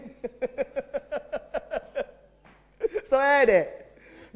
[3.04, 3.87] Så är det.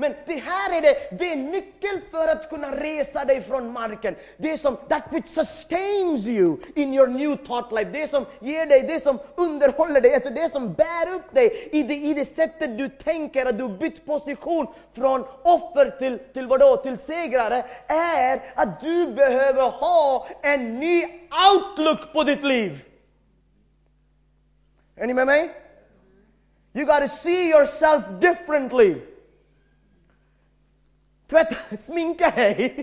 [0.03, 4.15] Men det här är det, det är nyckeln för att kunna resa dig från marken.
[4.37, 7.91] Det som, that which sustains you in your new thought life.
[7.93, 11.83] Det som ger dig, det som underhåller dig, alltså det som bär upp dig i
[11.83, 16.77] det, i det sättet du tänker, att du bytt position från offer till, till vadå,
[16.77, 21.05] till segrare, är att du behöver ha en ny
[21.53, 22.85] outlook på ditt liv.
[24.97, 25.51] Är ni med mig?
[26.75, 29.12] You gotta see yourself differently.
[31.33, 32.75] Tvätta, sminka dig.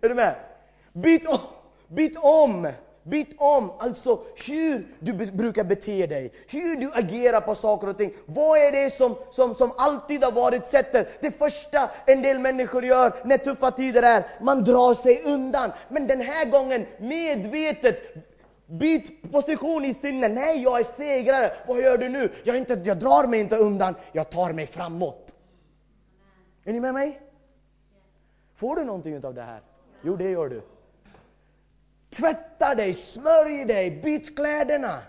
[0.00, 0.34] Är du med?
[0.92, 1.38] Byt om,
[1.88, 2.72] byt om.
[3.02, 8.12] Byt om, alltså hur du brukar bete dig, hur du agerar på saker och ting.
[8.26, 11.18] Vad är det som, som, som alltid har varit sättet?
[11.20, 15.72] Det första en del människor gör när tuffa tider är, man drar sig undan.
[15.88, 18.14] Men den här gången medvetet
[18.66, 20.32] Byt position i sinnet.
[20.32, 21.52] Nej, jag är segrare.
[21.66, 22.32] Vad gör du nu?
[22.44, 25.29] Jag, inte, jag drar mig inte undan, jag tar mig framåt.
[26.64, 27.20] Är ni med mig?
[28.54, 29.60] Får du någonting av det här?
[30.02, 30.62] Jo, det gör du.
[32.10, 35.02] Tvätta dig, smörj dig, byt kläderna.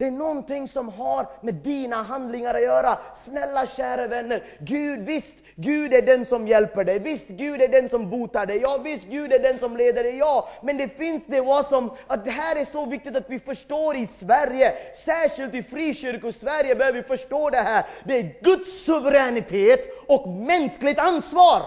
[0.00, 2.98] Det är någonting som har med dina handlingar att göra.
[3.14, 6.98] Snälla kära vänner, Gud visst, Gud är den som hjälper dig.
[6.98, 8.60] Visst, Gud är den som botar dig.
[8.62, 10.16] Ja, visst, Gud är den som leder dig.
[10.16, 13.38] Ja, men det finns det vad som, att det här är så viktigt att vi
[13.38, 14.72] förstår i Sverige,
[15.04, 17.86] särskilt i frikyrkosverige behöver vi förstå det här.
[18.04, 21.62] Det är Guds suveränitet och mänskligt ansvar.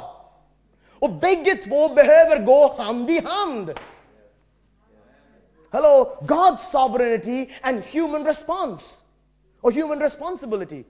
[0.99, 3.73] Och bägge två behöver gå hand i hand.
[5.73, 9.03] Hello, God's sovereignty and human response.
[9.63, 10.83] or human responsibility.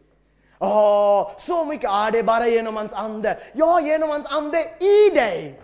[1.38, 3.40] Så mycket, ah, det bara genom hans ande.
[3.54, 5.60] Ja, genom hans ande i dig.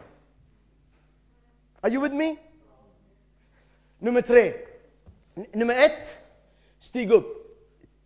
[1.81, 2.35] Are you with me?
[3.99, 4.53] Nummer tre.
[5.53, 6.17] Nummer ett,
[6.79, 7.25] stig upp.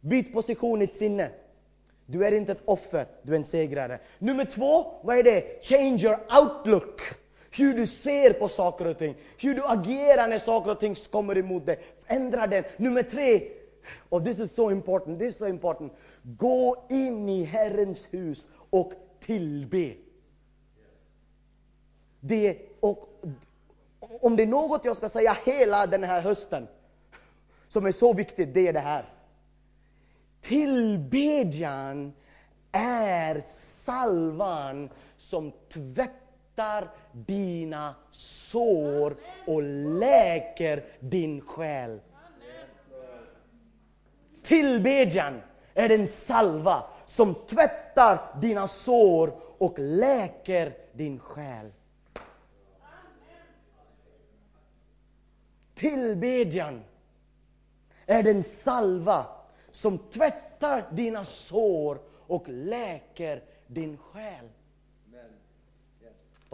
[0.01, 1.29] Byt position i ditt sinne.
[2.05, 3.99] Du är inte ett offer, du är en segrare.
[4.19, 5.65] Nummer två, vad är det?
[5.65, 7.01] Change your outlook.
[7.57, 9.15] Hur du ser på saker och ting.
[9.37, 11.79] Hur du agerar när saker och ting kommer emot dig.
[12.07, 12.63] Ändra den.
[12.77, 13.49] Nummer tre,
[14.09, 15.93] och this is so important, this is so important.
[16.21, 19.93] Gå in i Herrens hus och tillbe.
[22.19, 23.23] Det, och,
[24.21, 26.67] om det är något jag ska säga hela den här hösten,
[27.67, 29.05] som är så viktigt, det är det här.
[30.41, 32.13] Tillbedjan
[32.71, 39.15] är salvan som tvättar dina sår
[39.47, 39.63] och
[39.99, 41.99] läker din själ.
[44.43, 45.41] Tillbedjan
[45.73, 51.71] är den salva som tvättar dina sår och läker din själ.
[55.75, 56.83] Tillbedjan
[58.05, 59.25] är den salva
[59.71, 64.49] som tvättar dina sår och läker din själ.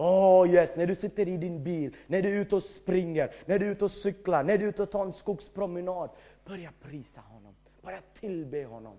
[0.01, 3.33] Åh oh yes, när du sitter i din bil, när du är ute och springer,
[3.45, 6.09] när du är ute och cyklar, när du är ute och tar en skogspromenad.
[6.45, 8.97] Börja prisa honom, börja tillbe honom.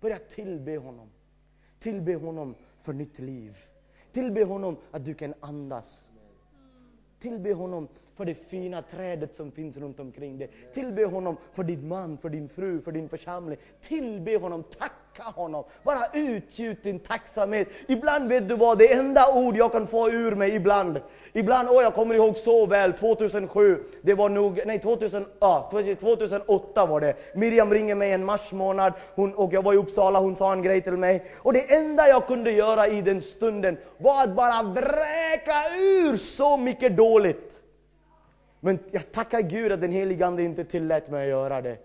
[0.00, 1.08] Börja tillbe honom.
[1.78, 3.58] Tillbe honom för nytt liv.
[4.12, 6.10] Tillbe honom att du kan andas.
[7.18, 10.50] Tillbe honom för det fina trädet som finns runt omkring dig.
[10.72, 13.58] Tillbe honom för din man, för din fru, för din församling.
[13.80, 14.92] Tillbe honom, tack!
[15.16, 15.64] Tacka honom.
[15.82, 17.68] Bara utgjut din tacksamhet.
[17.86, 21.00] Ibland vet du vad, det enda ord jag kan få ur mig ibland.
[21.32, 26.86] Ibland, åh jag kommer ihåg så väl, 2007, det var nog, nej 2000, ja, 2008
[26.86, 27.14] var det.
[27.34, 30.62] Miriam ringer mig en mars månad hon, och jag var i Uppsala, hon sa en
[30.62, 31.24] grej till mig.
[31.42, 36.56] Och det enda jag kunde göra i den stunden var att bara vräka ur så
[36.56, 37.60] mycket dåligt.
[38.60, 41.78] Men jag tackar Gud att den helige Ande inte tillät mig att göra det.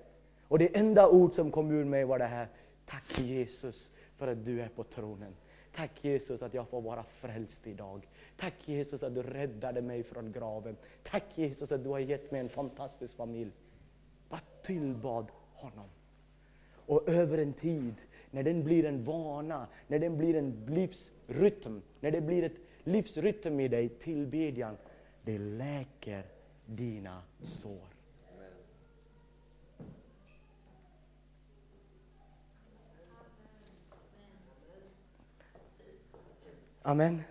[0.47, 2.47] Och det enda ord som kom ur mig var det här.
[2.89, 5.36] Tack Jesus för att du är på tronen.
[5.71, 8.08] Tack Jesus att jag får vara frälst idag.
[8.38, 10.78] Tack Jesus att du räddade mig från graven.
[11.04, 13.52] Tack Jesus att du har gett mig en fantastisk familj.
[14.30, 15.86] Bara tillbad honom.
[16.86, 17.95] Och över en tid,
[18.32, 23.60] när den blir en vana, när den blir en livsrytm, när det blir ett livsrytm
[23.60, 24.78] i dig, tillbedjan,
[25.23, 26.23] det läker
[26.65, 27.98] dina sår.
[36.89, 37.21] Amen.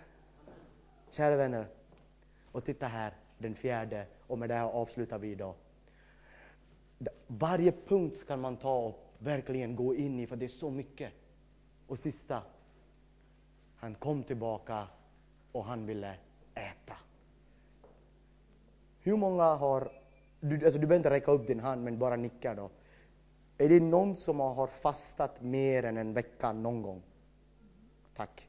[1.11, 1.67] Kära vänner.
[2.53, 5.55] Och titta här, den fjärde, och med det här avslutar vi idag.
[7.27, 11.13] Varje punkt kan man ta och verkligen gå in i, för det är så mycket.
[11.87, 12.43] Och sista,
[13.77, 14.87] han kom tillbaka
[15.53, 16.15] och han ville
[16.55, 16.97] äta.
[19.01, 19.93] Hur många har,
[20.41, 22.71] du, alltså du behöver inte räcka upp din hand, men bara nicka då.
[23.59, 27.03] Är det någon som har fastat mer än en vecka någon gång?
[28.15, 28.49] Tack.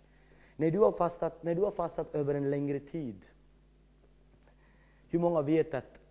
[0.59, 3.25] När du har fastat, när du har fastat över en längre tid,
[5.09, 6.01] hur många vet att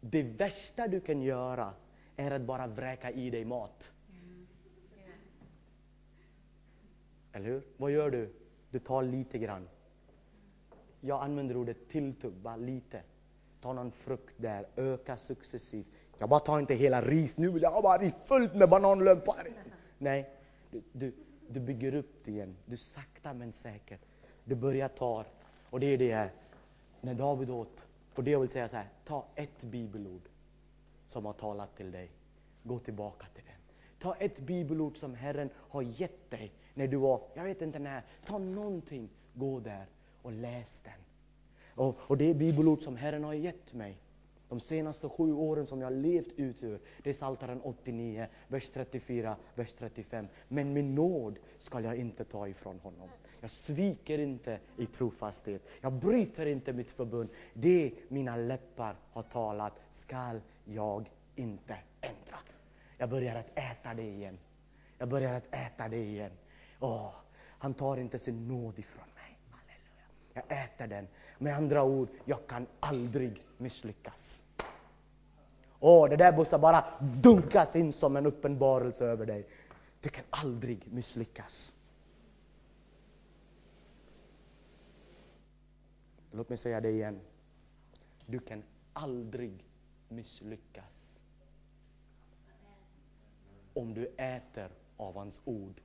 [0.00, 1.72] det värsta du kan göra
[2.16, 3.92] är att bara vräka i dig mat?
[7.32, 7.62] Eller hur?
[7.76, 8.32] Vad gör du?
[8.70, 9.68] Du tar lite grann.
[11.00, 13.02] Jag använder ordet tilltugg, bara lite.
[13.60, 15.86] Ta någon frukt där, öka successivt.
[16.18, 19.22] Jag bara tar inte hela ris, nu vill jag ha ris fullt med bananlöv.
[19.98, 20.30] Nej,
[20.70, 21.12] du, du,
[21.48, 22.56] du bygger upp det igen.
[22.66, 24.00] Du sakta men säkert.
[24.44, 25.24] Du börjar ta,
[25.70, 26.30] och det är det här.
[27.00, 30.28] När David åt, och det jag vill säga så här, ta ett bibelord
[31.06, 32.10] som har talat till dig.
[32.62, 33.54] Gå tillbaka till den.
[33.98, 38.02] Ta ett bibelord som Herren har gett dig när du var, jag vet inte när,
[38.24, 39.86] ta någonting, gå där
[40.22, 41.00] och läs den.
[41.74, 43.98] Och, och det är bibelord som Herren har gett mig.
[44.48, 49.36] De senaste sju åren som jag levt ut ur, det är Psaltaren 89, vers 34,
[49.54, 50.28] vers 35.
[50.48, 53.08] Men min nåd skall jag inte ta ifrån honom.
[53.40, 55.68] Jag sviker inte i trofasthet.
[55.80, 57.28] Jag bryter inte mitt förbund.
[57.54, 62.38] Det mina läppar har talat skall jag inte ändra.
[62.98, 64.38] Jag börjar att äta det igen.
[64.98, 66.32] Jag börjar att äta det igen.
[66.80, 67.14] Åh,
[67.58, 69.38] han tar inte sin nåd ifrån mig.
[69.50, 70.06] Halleluja.
[70.34, 71.08] Jag äter den.
[71.38, 74.44] Med andra ord, jag kan aldrig misslyckas.
[75.80, 79.46] Åh, det där måste bara dunkas in som en uppenbarelse över dig.
[80.00, 81.76] Du kan aldrig misslyckas.
[86.30, 87.20] Låt mig säga det igen.
[88.26, 88.62] Du kan
[88.92, 89.64] aldrig
[90.08, 91.22] misslyckas.
[93.74, 95.80] Om du äter av hans ord.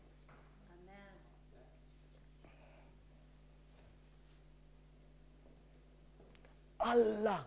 [6.83, 7.39] Alla,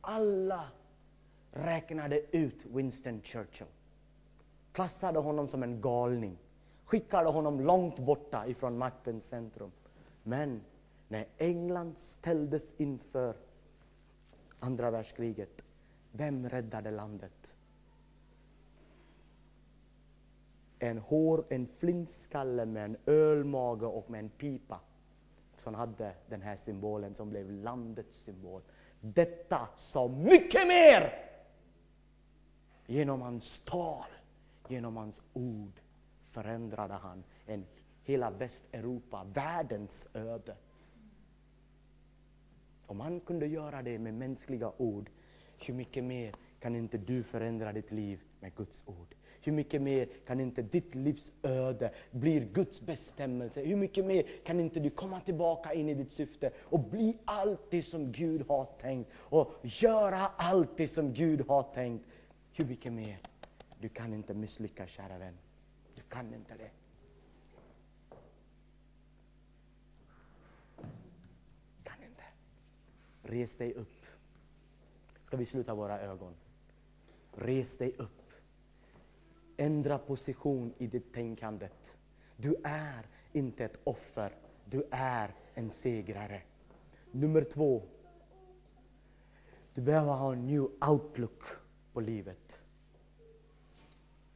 [0.00, 0.64] alla
[1.52, 3.66] räknade ut Winston Churchill.
[4.72, 6.38] Klassade honom som en galning.
[6.84, 9.72] Skickade honom långt borta ifrån maktens centrum.
[10.22, 10.60] Men
[11.08, 13.36] när England ställdes inför
[14.60, 15.64] andra världskriget,
[16.12, 17.56] vem räddade landet?
[20.78, 24.80] En hår, en flintskalle med en ölmage och med en pipa
[25.54, 28.62] som hade den här symbolen som blev landets symbol.
[29.00, 31.28] Detta sa mycket mer!
[32.86, 34.04] Genom hans tal,
[34.68, 35.80] genom hans ord
[36.22, 37.66] förändrade han en,
[38.02, 40.56] hela Västeuropa, världens öde.
[42.86, 45.10] Om han kunde göra det med mänskliga ord,
[45.58, 49.14] hur mycket mer kan inte du förändra ditt liv med Guds ord?
[49.44, 53.62] Hur mycket mer kan inte ditt livs öde bli Guds bestämmelse?
[53.62, 57.70] Hur mycket mer kan inte du komma tillbaka in i ditt syfte och bli allt
[57.70, 62.04] det som Gud har tänkt och göra allt det som Gud har tänkt?
[62.52, 63.18] Hur mycket mer?
[63.80, 65.38] Du kan inte misslyckas, kära vän.
[65.94, 66.70] Du kan inte det.
[71.84, 72.24] Kan inte.
[73.22, 74.06] Res dig upp.
[75.22, 76.34] Ska vi sluta våra ögon?
[77.32, 78.21] Res dig upp.
[79.56, 81.98] Ändra position i ditt tänkandet.
[82.36, 84.32] Du är inte ett offer,
[84.64, 86.42] du är en segrare.
[87.10, 87.82] Nummer två.
[89.74, 91.42] Du behöver ha en new outlook
[91.92, 92.62] på livet.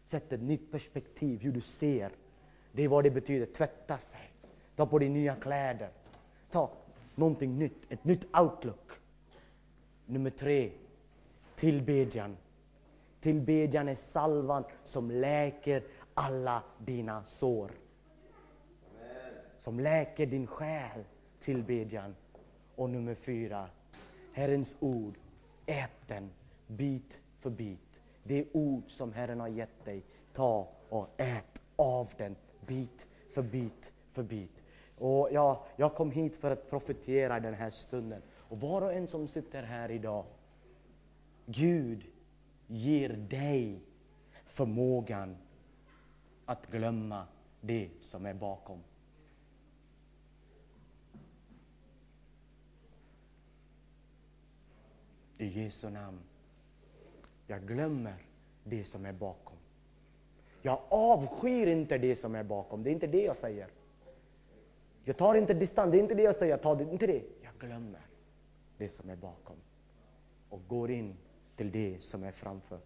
[0.05, 2.13] Sätt ett nytt perspektiv, hur du ser.
[2.73, 4.33] Det är vad det betyder, tvätta sig.
[4.77, 5.91] Ta på dig nya kläder.
[6.51, 6.73] Ta
[7.15, 8.93] någonting nytt, ett nytt outlook.
[10.07, 10.73] Nummer tre,
[11.57, 12.37] tillbedjan.
[13.21, 15.83] Tillbedjan är salvan som läker
[16.15, 17.71] alla dina sår.
[19.59, 21.05] Som läker din själ,
[21.41, 22.17] tillbedjan.
[22.77, 23.69] Och nummer fyra,
[24.33, 25.15] Herrens ord,
[25.67, 26.31] ät den
[26.67, 28.03] bit för bit.
[28.23, 32.37] Det ord som Herren har gett dig, ta och ät av den
[32.67, 34.65] bit för bit för bit.
[34.99, 38.23] Och jag, jag kom hit för att profetera den här stunden.
[38.35, 40.25] Och var och en som sitter här idag,
[41.47, 42.05] Gud
[42.67, 43.81] ger dig
[44.45, 45.37] förmågan
[46.45, 47.27] att glömma
[47.61, 48.83] det som är bakom.
[55.39, 56.21] I Jesu namn.
[57.47, 58.17] Jag glömmer
[58.65, 59.57] det som är bakom.
[60.63, 63.69] Jag avskyr inte det som är bakom, det är inte det jag säger.
[65.05, 67.23] Jag tar inte distans, det är inte det jag säger, jag tar inte det.
[67.43, 68.01] Jag glömmer
[68.79, 69.57] det som är bakom
[70.49, 71.17] och går in
[71.57, 72.81] till det som är framför.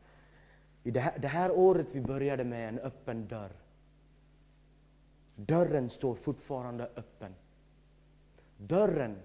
[0.82, 3.52] I det här, det här året vi började med en öppen dörr.
[5.36, 7.34] Dörren står fortfarande öppen.
[8.56, 9.16] Dörren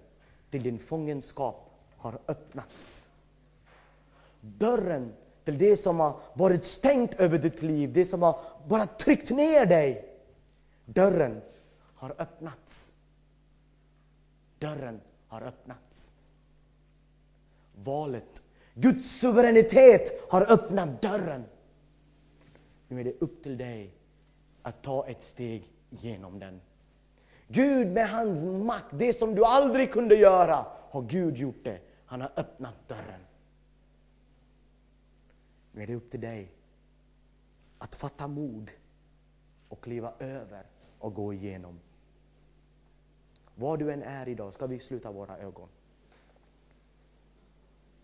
[0.50, 3.08] till din fångenskap har öppnats.
[4.40, 5.12] Dörren
[5.44, 9.66] till det som har varit stängt över ditt liv, det som har bara tryckt ner
[9.66, 10.18] dig.
[10.84, 11.40] Dörren
[11.94, 12.94] har öppnats.
[14.58, 16.14] Dörren har öppnats.
[17.74, 18.42] Valet
[18.78, 21.44] Guds suveränitet har öppnat dörren.
[22.88, 23.94] Nu är det upp till dig
[24.62, 26.60] att ta ett steg genom den.
[27.48, 31.80] Gud med hans makt, det som du aldrig kunde göra, har Gud gjort det.
[32.06, 33.20] Han har öppnat dörren.
[35.72, 36.52] Nu är det upp till dig
[37.78, 38.70] att fatta mod
[39.68, 40.66] och kliva över
[40.98, 41.80] och gå igenom.
[43.54, 45.68] Var du än är idag ska vi sluta våra ögon.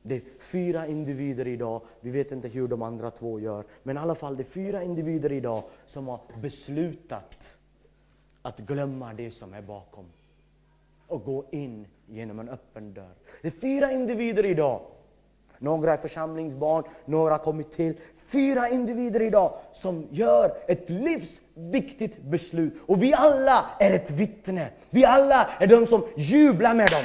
[0.02, 4.00] Det är fyra individer idag, vi vet inte hur de andra två gör, men i
[4.00, 7.58] alla fall det är fyra individer idag som har beslutat
[8.42, 10.04] att glömma det som är bakom
[11.06, 13.14] och gå in genom en öppen dörr.
[13.42, 14.80] Det är fyra individer idag
[15.62, 17.94] några är församlingsbarn, några har kommit till.
[18.16, 22.74] Fyra individer idag som gör ett livsviktigt beslut.
[22.86, 24.68] Och vi alla är ett vittne.
[24.90, 27.04] Vi alla är de som jublar med dem.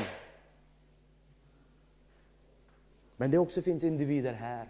[3.18, 4.70] Men det också finns individer här.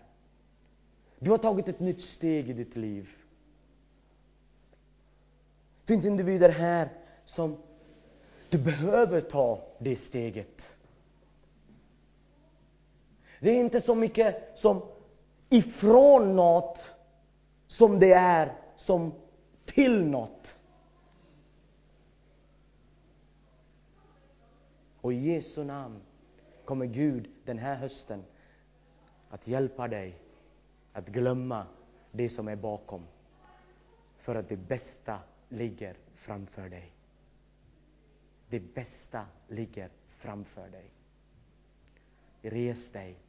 [1.20, 3.10] Du har tagit ett nytt steg i ditt liv.
[5.86, 6.89] Det finns individer här
[7.26, 7.58] som
[8.50, 10.78] du behöver ta det steget.
[13.39, 14.82] Det är inte så mycket som
[15.50, 16.95] ifrån något
[17.68, 19.14] som det är som
[19.66, 20.62] till något.
[25.02, 26.02] Och i Jesu namn
[26.66, 28.24] kommer Gud den här hösten
[29.30, 30.21] att hjälpa dig
[30.93, 31.65] att glömma
[32.11, 33.07] det som är bakom.
[34.17, 35.19] För att det bästa
[35.49, 36.91] ligger framför dig.
[38.49, 40.91] Det bästa ligger framför dig.
[42.41, 43.19] Res dig,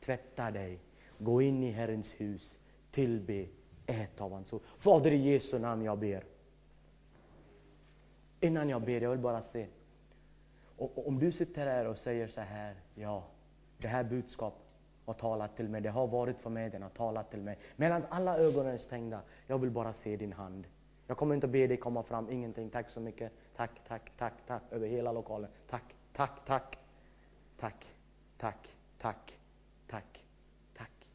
[0.00, 0.80] tvätta dig,
[1.18, 3.46] gå in i Herrens hus, tillbe,
[3.86, 4.62] ät av hans ord.
[4.78, 6.24] Fader i Jesu namn jag ber.
[8.40, 9.66] Innan jag ber, jag vill bara se.
[10.76, 13.24] Och om du sitter här och säger så här, ja,
[13.78, 14.67] det här budskapet
[15.08, 17.58] har talat till mig, det har varit för mig, den har talat till mig.
[17.76, 20.66] Medan alla ögonen är stängda, jag vill bara se din hand.
[21.08, 22.70] Jag kommer inte be dig komma fram, ingenting.
[22.70, 23.32] Tack så mycket.
[23.56, 25.50] Tack, tack, tack, tack över hela lokalen.
[25.66, 26.78] Tack, tack, tack.
[27.56, 27.86] Tack,
[28.36, 29.38] tack, tack,
[29.86, 30.24] tack,
[30.74, 31.12] tack.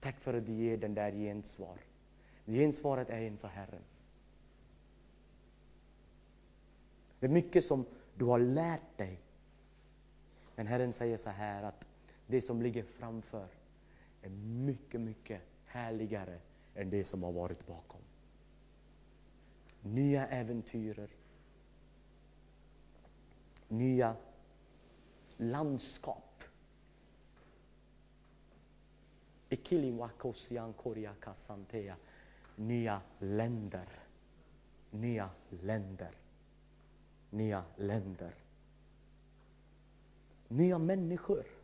[0.00, 1.78] Tack för att du ger den där gensvar.
[2.46, 3.82] Gensvaret är inför Herren.
[7.18, 9.20] Det är mycket som du har lärt dig.
[10.54, 11.88] Men Herren säger så här att
[12.30, 13.48] det som ligger framför
[14.22, 16.40] är mycket, mycket härligare
[16.74, 18.00] än det som har varit bakom.
[19.82, 21.10] Nya äventyrer.
[23.68, 24.16] Nya
[25.36, 26.44] landskap.
[32.56, 33.88] Nya länder.
[34.90, 36.14] Nya länder.
[37.30, 38.34] Nya länder.
[40.48, 41.59] Nya människor.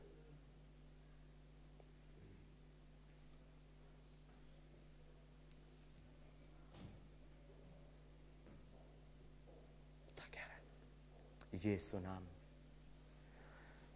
[11.57, 12.27] I Jesu namn.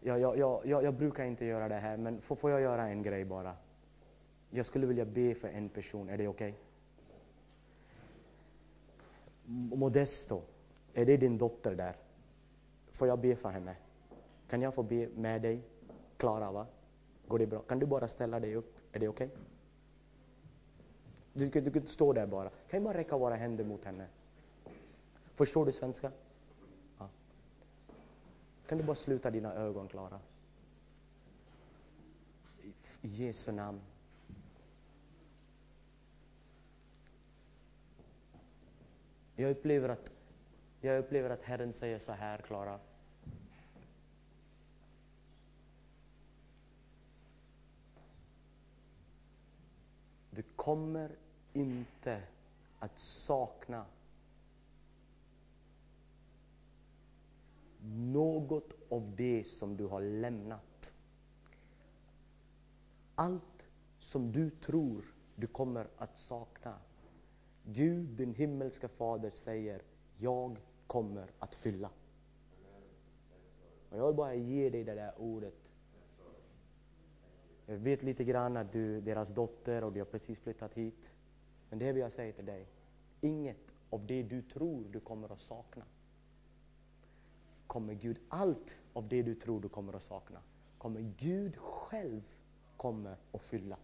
[0.00, 3.02] Jag, jag, jag, jag, brukar inte göra det här, men får, får jag göra en
[3.02, 3.56] grej bara?
[4.50, 6.50] Jag skulle vilja be för en person, är det okej?
[6.50, 6.62] Okay?
[9.78, 10.42] Modesto,
[10.94, 11.96] är det din dotter där?
[12.92, 13.76] Får jag be för henne?
[14.48, 15.62] Kan jag få be med dig?
[16.16, 16.66] Klara, va?
[17.28, 17.60] Går det bra?
[17.60, 18.76] Kan du bara ställa dig upp?
[18.92, 19.26] Är det okej?
[19.26, 19.38] Okay?
[21.32, 22.48] Du, du kan inte stå där bara.
[22.48, 24.06] Kan jag bara räcka våra händer mot henne?
[25.34, 26.12] Förstår du svenska?
[28.70, 30.20] Kan du bara sluta dina ögon, Klara?
[33.02, 33.80] I Jesu namn.
[39.36, 40.12] Jag upplever att,
[40.80, 42.80] jag upplever att Herren säger så här, Klara.
[50.30, 51.10] Du kommer
[51.52, 52.22] inte
[52.78, 53.84] att sakna
[57.84, 60.94] något av det som du har lämnat.
[63.14, 63.68] Allt
[63.98, 66.78] som du tror du kommer att sakna.
[67.64, 69.82] Gud, din himmelska fader, säger
[70.16, 71.90] jag kommer att fylla.
[73.90, 75.72] Och jag vill bara ge dig det där ordet.
[77.66, 81.14] Jag vet lite grann att du är deras dotter och du har precis flyttat hit.
[81.68, 82.66] Men det vill jag säga till dig.
[83.20, 85.84] Inget av det du tror du kommer att sakna
[87.70, 90.42] kommer Gud, allt av det du tror du kommer att sakna,
[90.78, 92.22] kommer Gud själv
[92.76, 93.76] kommer att fylla.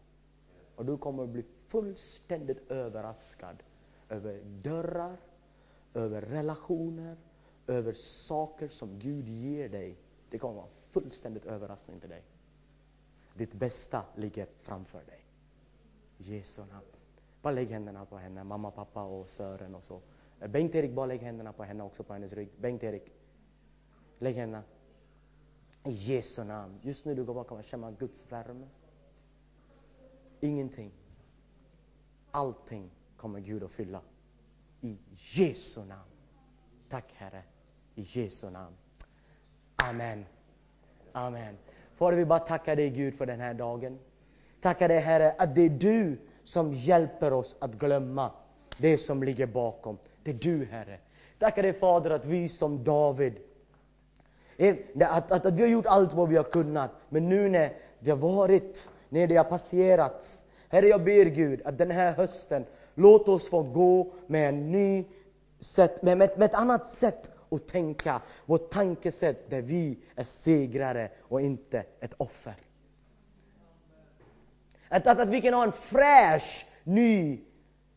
[0.77, 3.63] Och du kommer att bli fullständigt överraskad
[4.09, 5.17] över dörrar,
[5.95, 7.17] över relationer,
[7.67, 9.99] över saker som Gud ger dig.
[10.31, 12.25] Det kommer att vara en fullständigt överraskning till dig.
[13.35, 15.25] Ditt bästa ligger framför dig.
[16.17, 16.87] Jesu namn.
[17.43, 20.01] Bara lägg händerna på henne, mamma, pappa och Sören och så.
[20.39, 22.51] Bengt-Erik, bara lägg händerna på henne också, på hennes rygg.
[22.61, 23.16] Bengt-Erik.
[24.19, 24.63] Lägg henne
[25.85, 26.81] i Jesu namn.
[26.83, 28.67] Just nu du går bakom och känner Guds värme.
[30.41, 30.93] Ingenting.
[32.31, 34.01] Allting kommer Gud att fylla.
[34.81, 36.11] I Jesu namn.
[36.89, 37.43] Tack Herre.
[37.95, 38.77] I Jesu namn.
[39.77, 40.25] Amen.
[41.13, 41.57] Amen.
[41.95, 43.99] Fader, vi bara tacka dig Gud för den här dagen.
[44.61, 48.33] Tacka dig Herre att det är du som hjälper oss att glömma
[48.79, 49.99] det som ligger bakom.
[50.23, 50.99] Det är du Herre.
[51.39, 53.39] Tacka dig Fader att vi som David
[54.57, 57.73] Eh, att, att, att vi har gjort allt vad vi har kunnat, men nu när
[58.01, 60.45] det har varit, när det har passerats.
[60.69, 65.05] Herre, jag ber Gud att den här hösten, låt oss få gå med en ny
[65.61, 68.23] sätt, med, med, med ett annat sätt att tänka.
[68.47, 72.55] Vårt tankesätt där vi är segrare och inte ett offer.
[74.89, 77.41] Att, att, att vi kan ha en fräsch, ny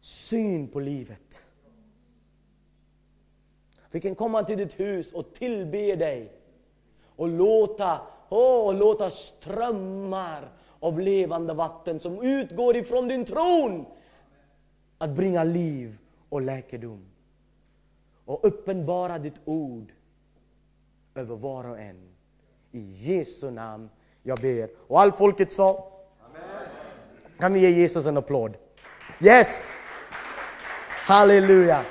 [0.02, 1.46] syn på livet.
[3.92, 6.39] Vi kan komma till ditt hus och tillbe dig
[7.20, 10.50] och låta, oh, låta strömmar
[10.80, 13.86] av levande vatten som utgår ifrån din tron
[14.98, 15.98] att bringa liv
[16.30, 17.06] och läkedom.
[18.26, 19.92] Och uppenbara ditt ord
[21.16, 22.10] över var och en.
[22.72, 23.90] I Jesu namn
[24.24, 24.70] jag ber.
[24.88, 25.92] Och all folket sa?
[26.26, 26.68] Amen.
[27.40, 28.58] Kan vi ge Jesus en applåd?
[29.22, 29.74] Yes!
[31.08, 31.82] Halleluja!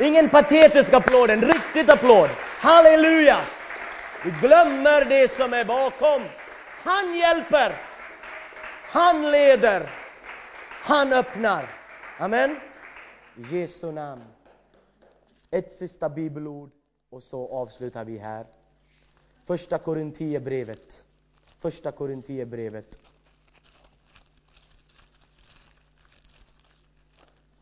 [0.00, 2.28] Ingen patetisk applåd, en riktig applåd.
[2.60, 3.36] Halleluja!
[4.26, 6.22] Vi glömmer det som är bakom.
[6.84, 7.76] Han hjälper.
[8.84, 9.90] Han leder.
[10.82, 11.70] Han öppnar.
[12.18, 12.56] Amen.
[13.36, 14.24] I Jesu namn.
[15.50, 16.70] Ett sista bibelord
[17.10, 18.46] och så avslutar vi här.
[19.44, 21.06] Första Korinthierbrevet.
[21.58, 22.98] Första Korinthierbrevet,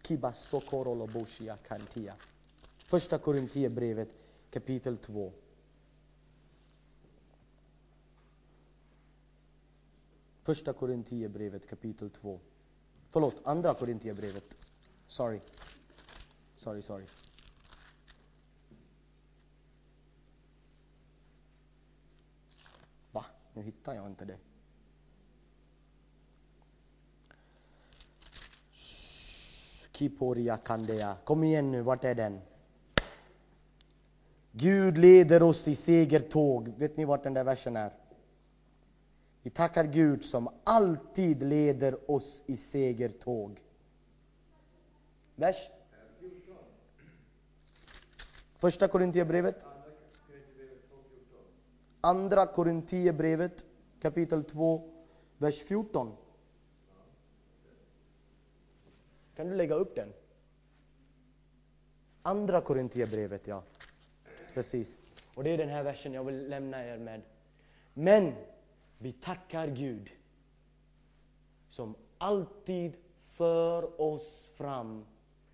[0.03, 2.15] Kibasokoroloboshia kantia.
[2.87, 4.09] Första Korinthierbrevet
[4.51, 5.33] kapitel 2.
[10.45, 12.41] Första Korintierbrevet kapitel 2.
[13.09, 14.57] Förlåt, andra Korintierbrevet.
[15.07, 15.41] Sorry.
[16.57, 17.07] Sorry, sorry.
[23.13, 23.25] Va?
[23.55, 24.39] Nu hittar jag inte det.
[29.93, 31.17] Kiporia Kandea.
[31.25, 32.41] Kom igen nu, vart är den?
[34.53, 36.69] Gud leder oss i segertåg.
[36.69, 37.93] Vet ni vart den där versen är?
[39.45, 43.61] Vi tackar Gud som alltid leder oss i segertåg.
[45.35, 45.71] Vers?
[48.59, 49.67] Första Korintierbrevet?
[52.01, 53.67] Andra Korintierbrevet
[54.01, 54.91] kapitel 2,
[55.39, 56.17] vers 14.
[59.37, 60.13] Kan du lägga upp den?
[62.23, 63.63] Andra Korintierbrevet, ja.
[64.55, 65.01] Precis.
[65.37, 67.23] Och det är den här versen jag vill lämna er med.
[67.95, 68.35] Men
[68.99, 70.11] vi tackar Gud
[71.69, 75.05] som alltid för oss fram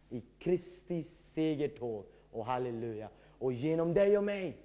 [0.08, 3.08] i Kristi segertåg och halleluja.
[3.38, 4.56] Och genom dig och mig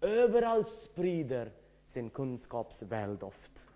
[0.00, 1.52] överallt sprider
[1.84, 3.70] sin kunskaps väldoft.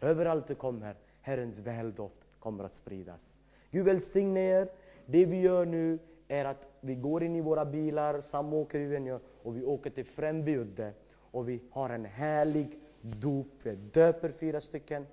[0.00, 3.38] Överallt du kommer, Herrens väldoft kommer att spridas.
[3.70, 4.68] Gud välsigne er.
[5.06, 9.56] Det vi gör nu är att vi går in i våra bilar, samåker vi och
[9.56, 10.92] vi åker till Främbyudde
[11.30, 13.46] och vi har en härlig dop.
[13.62, 15.06] Vi döper fyra stycken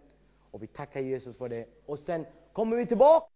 [0.51, 1.65] och vi tackar Jesus för det.
[1.85, 3.32] Och sen kommer vi tillbaka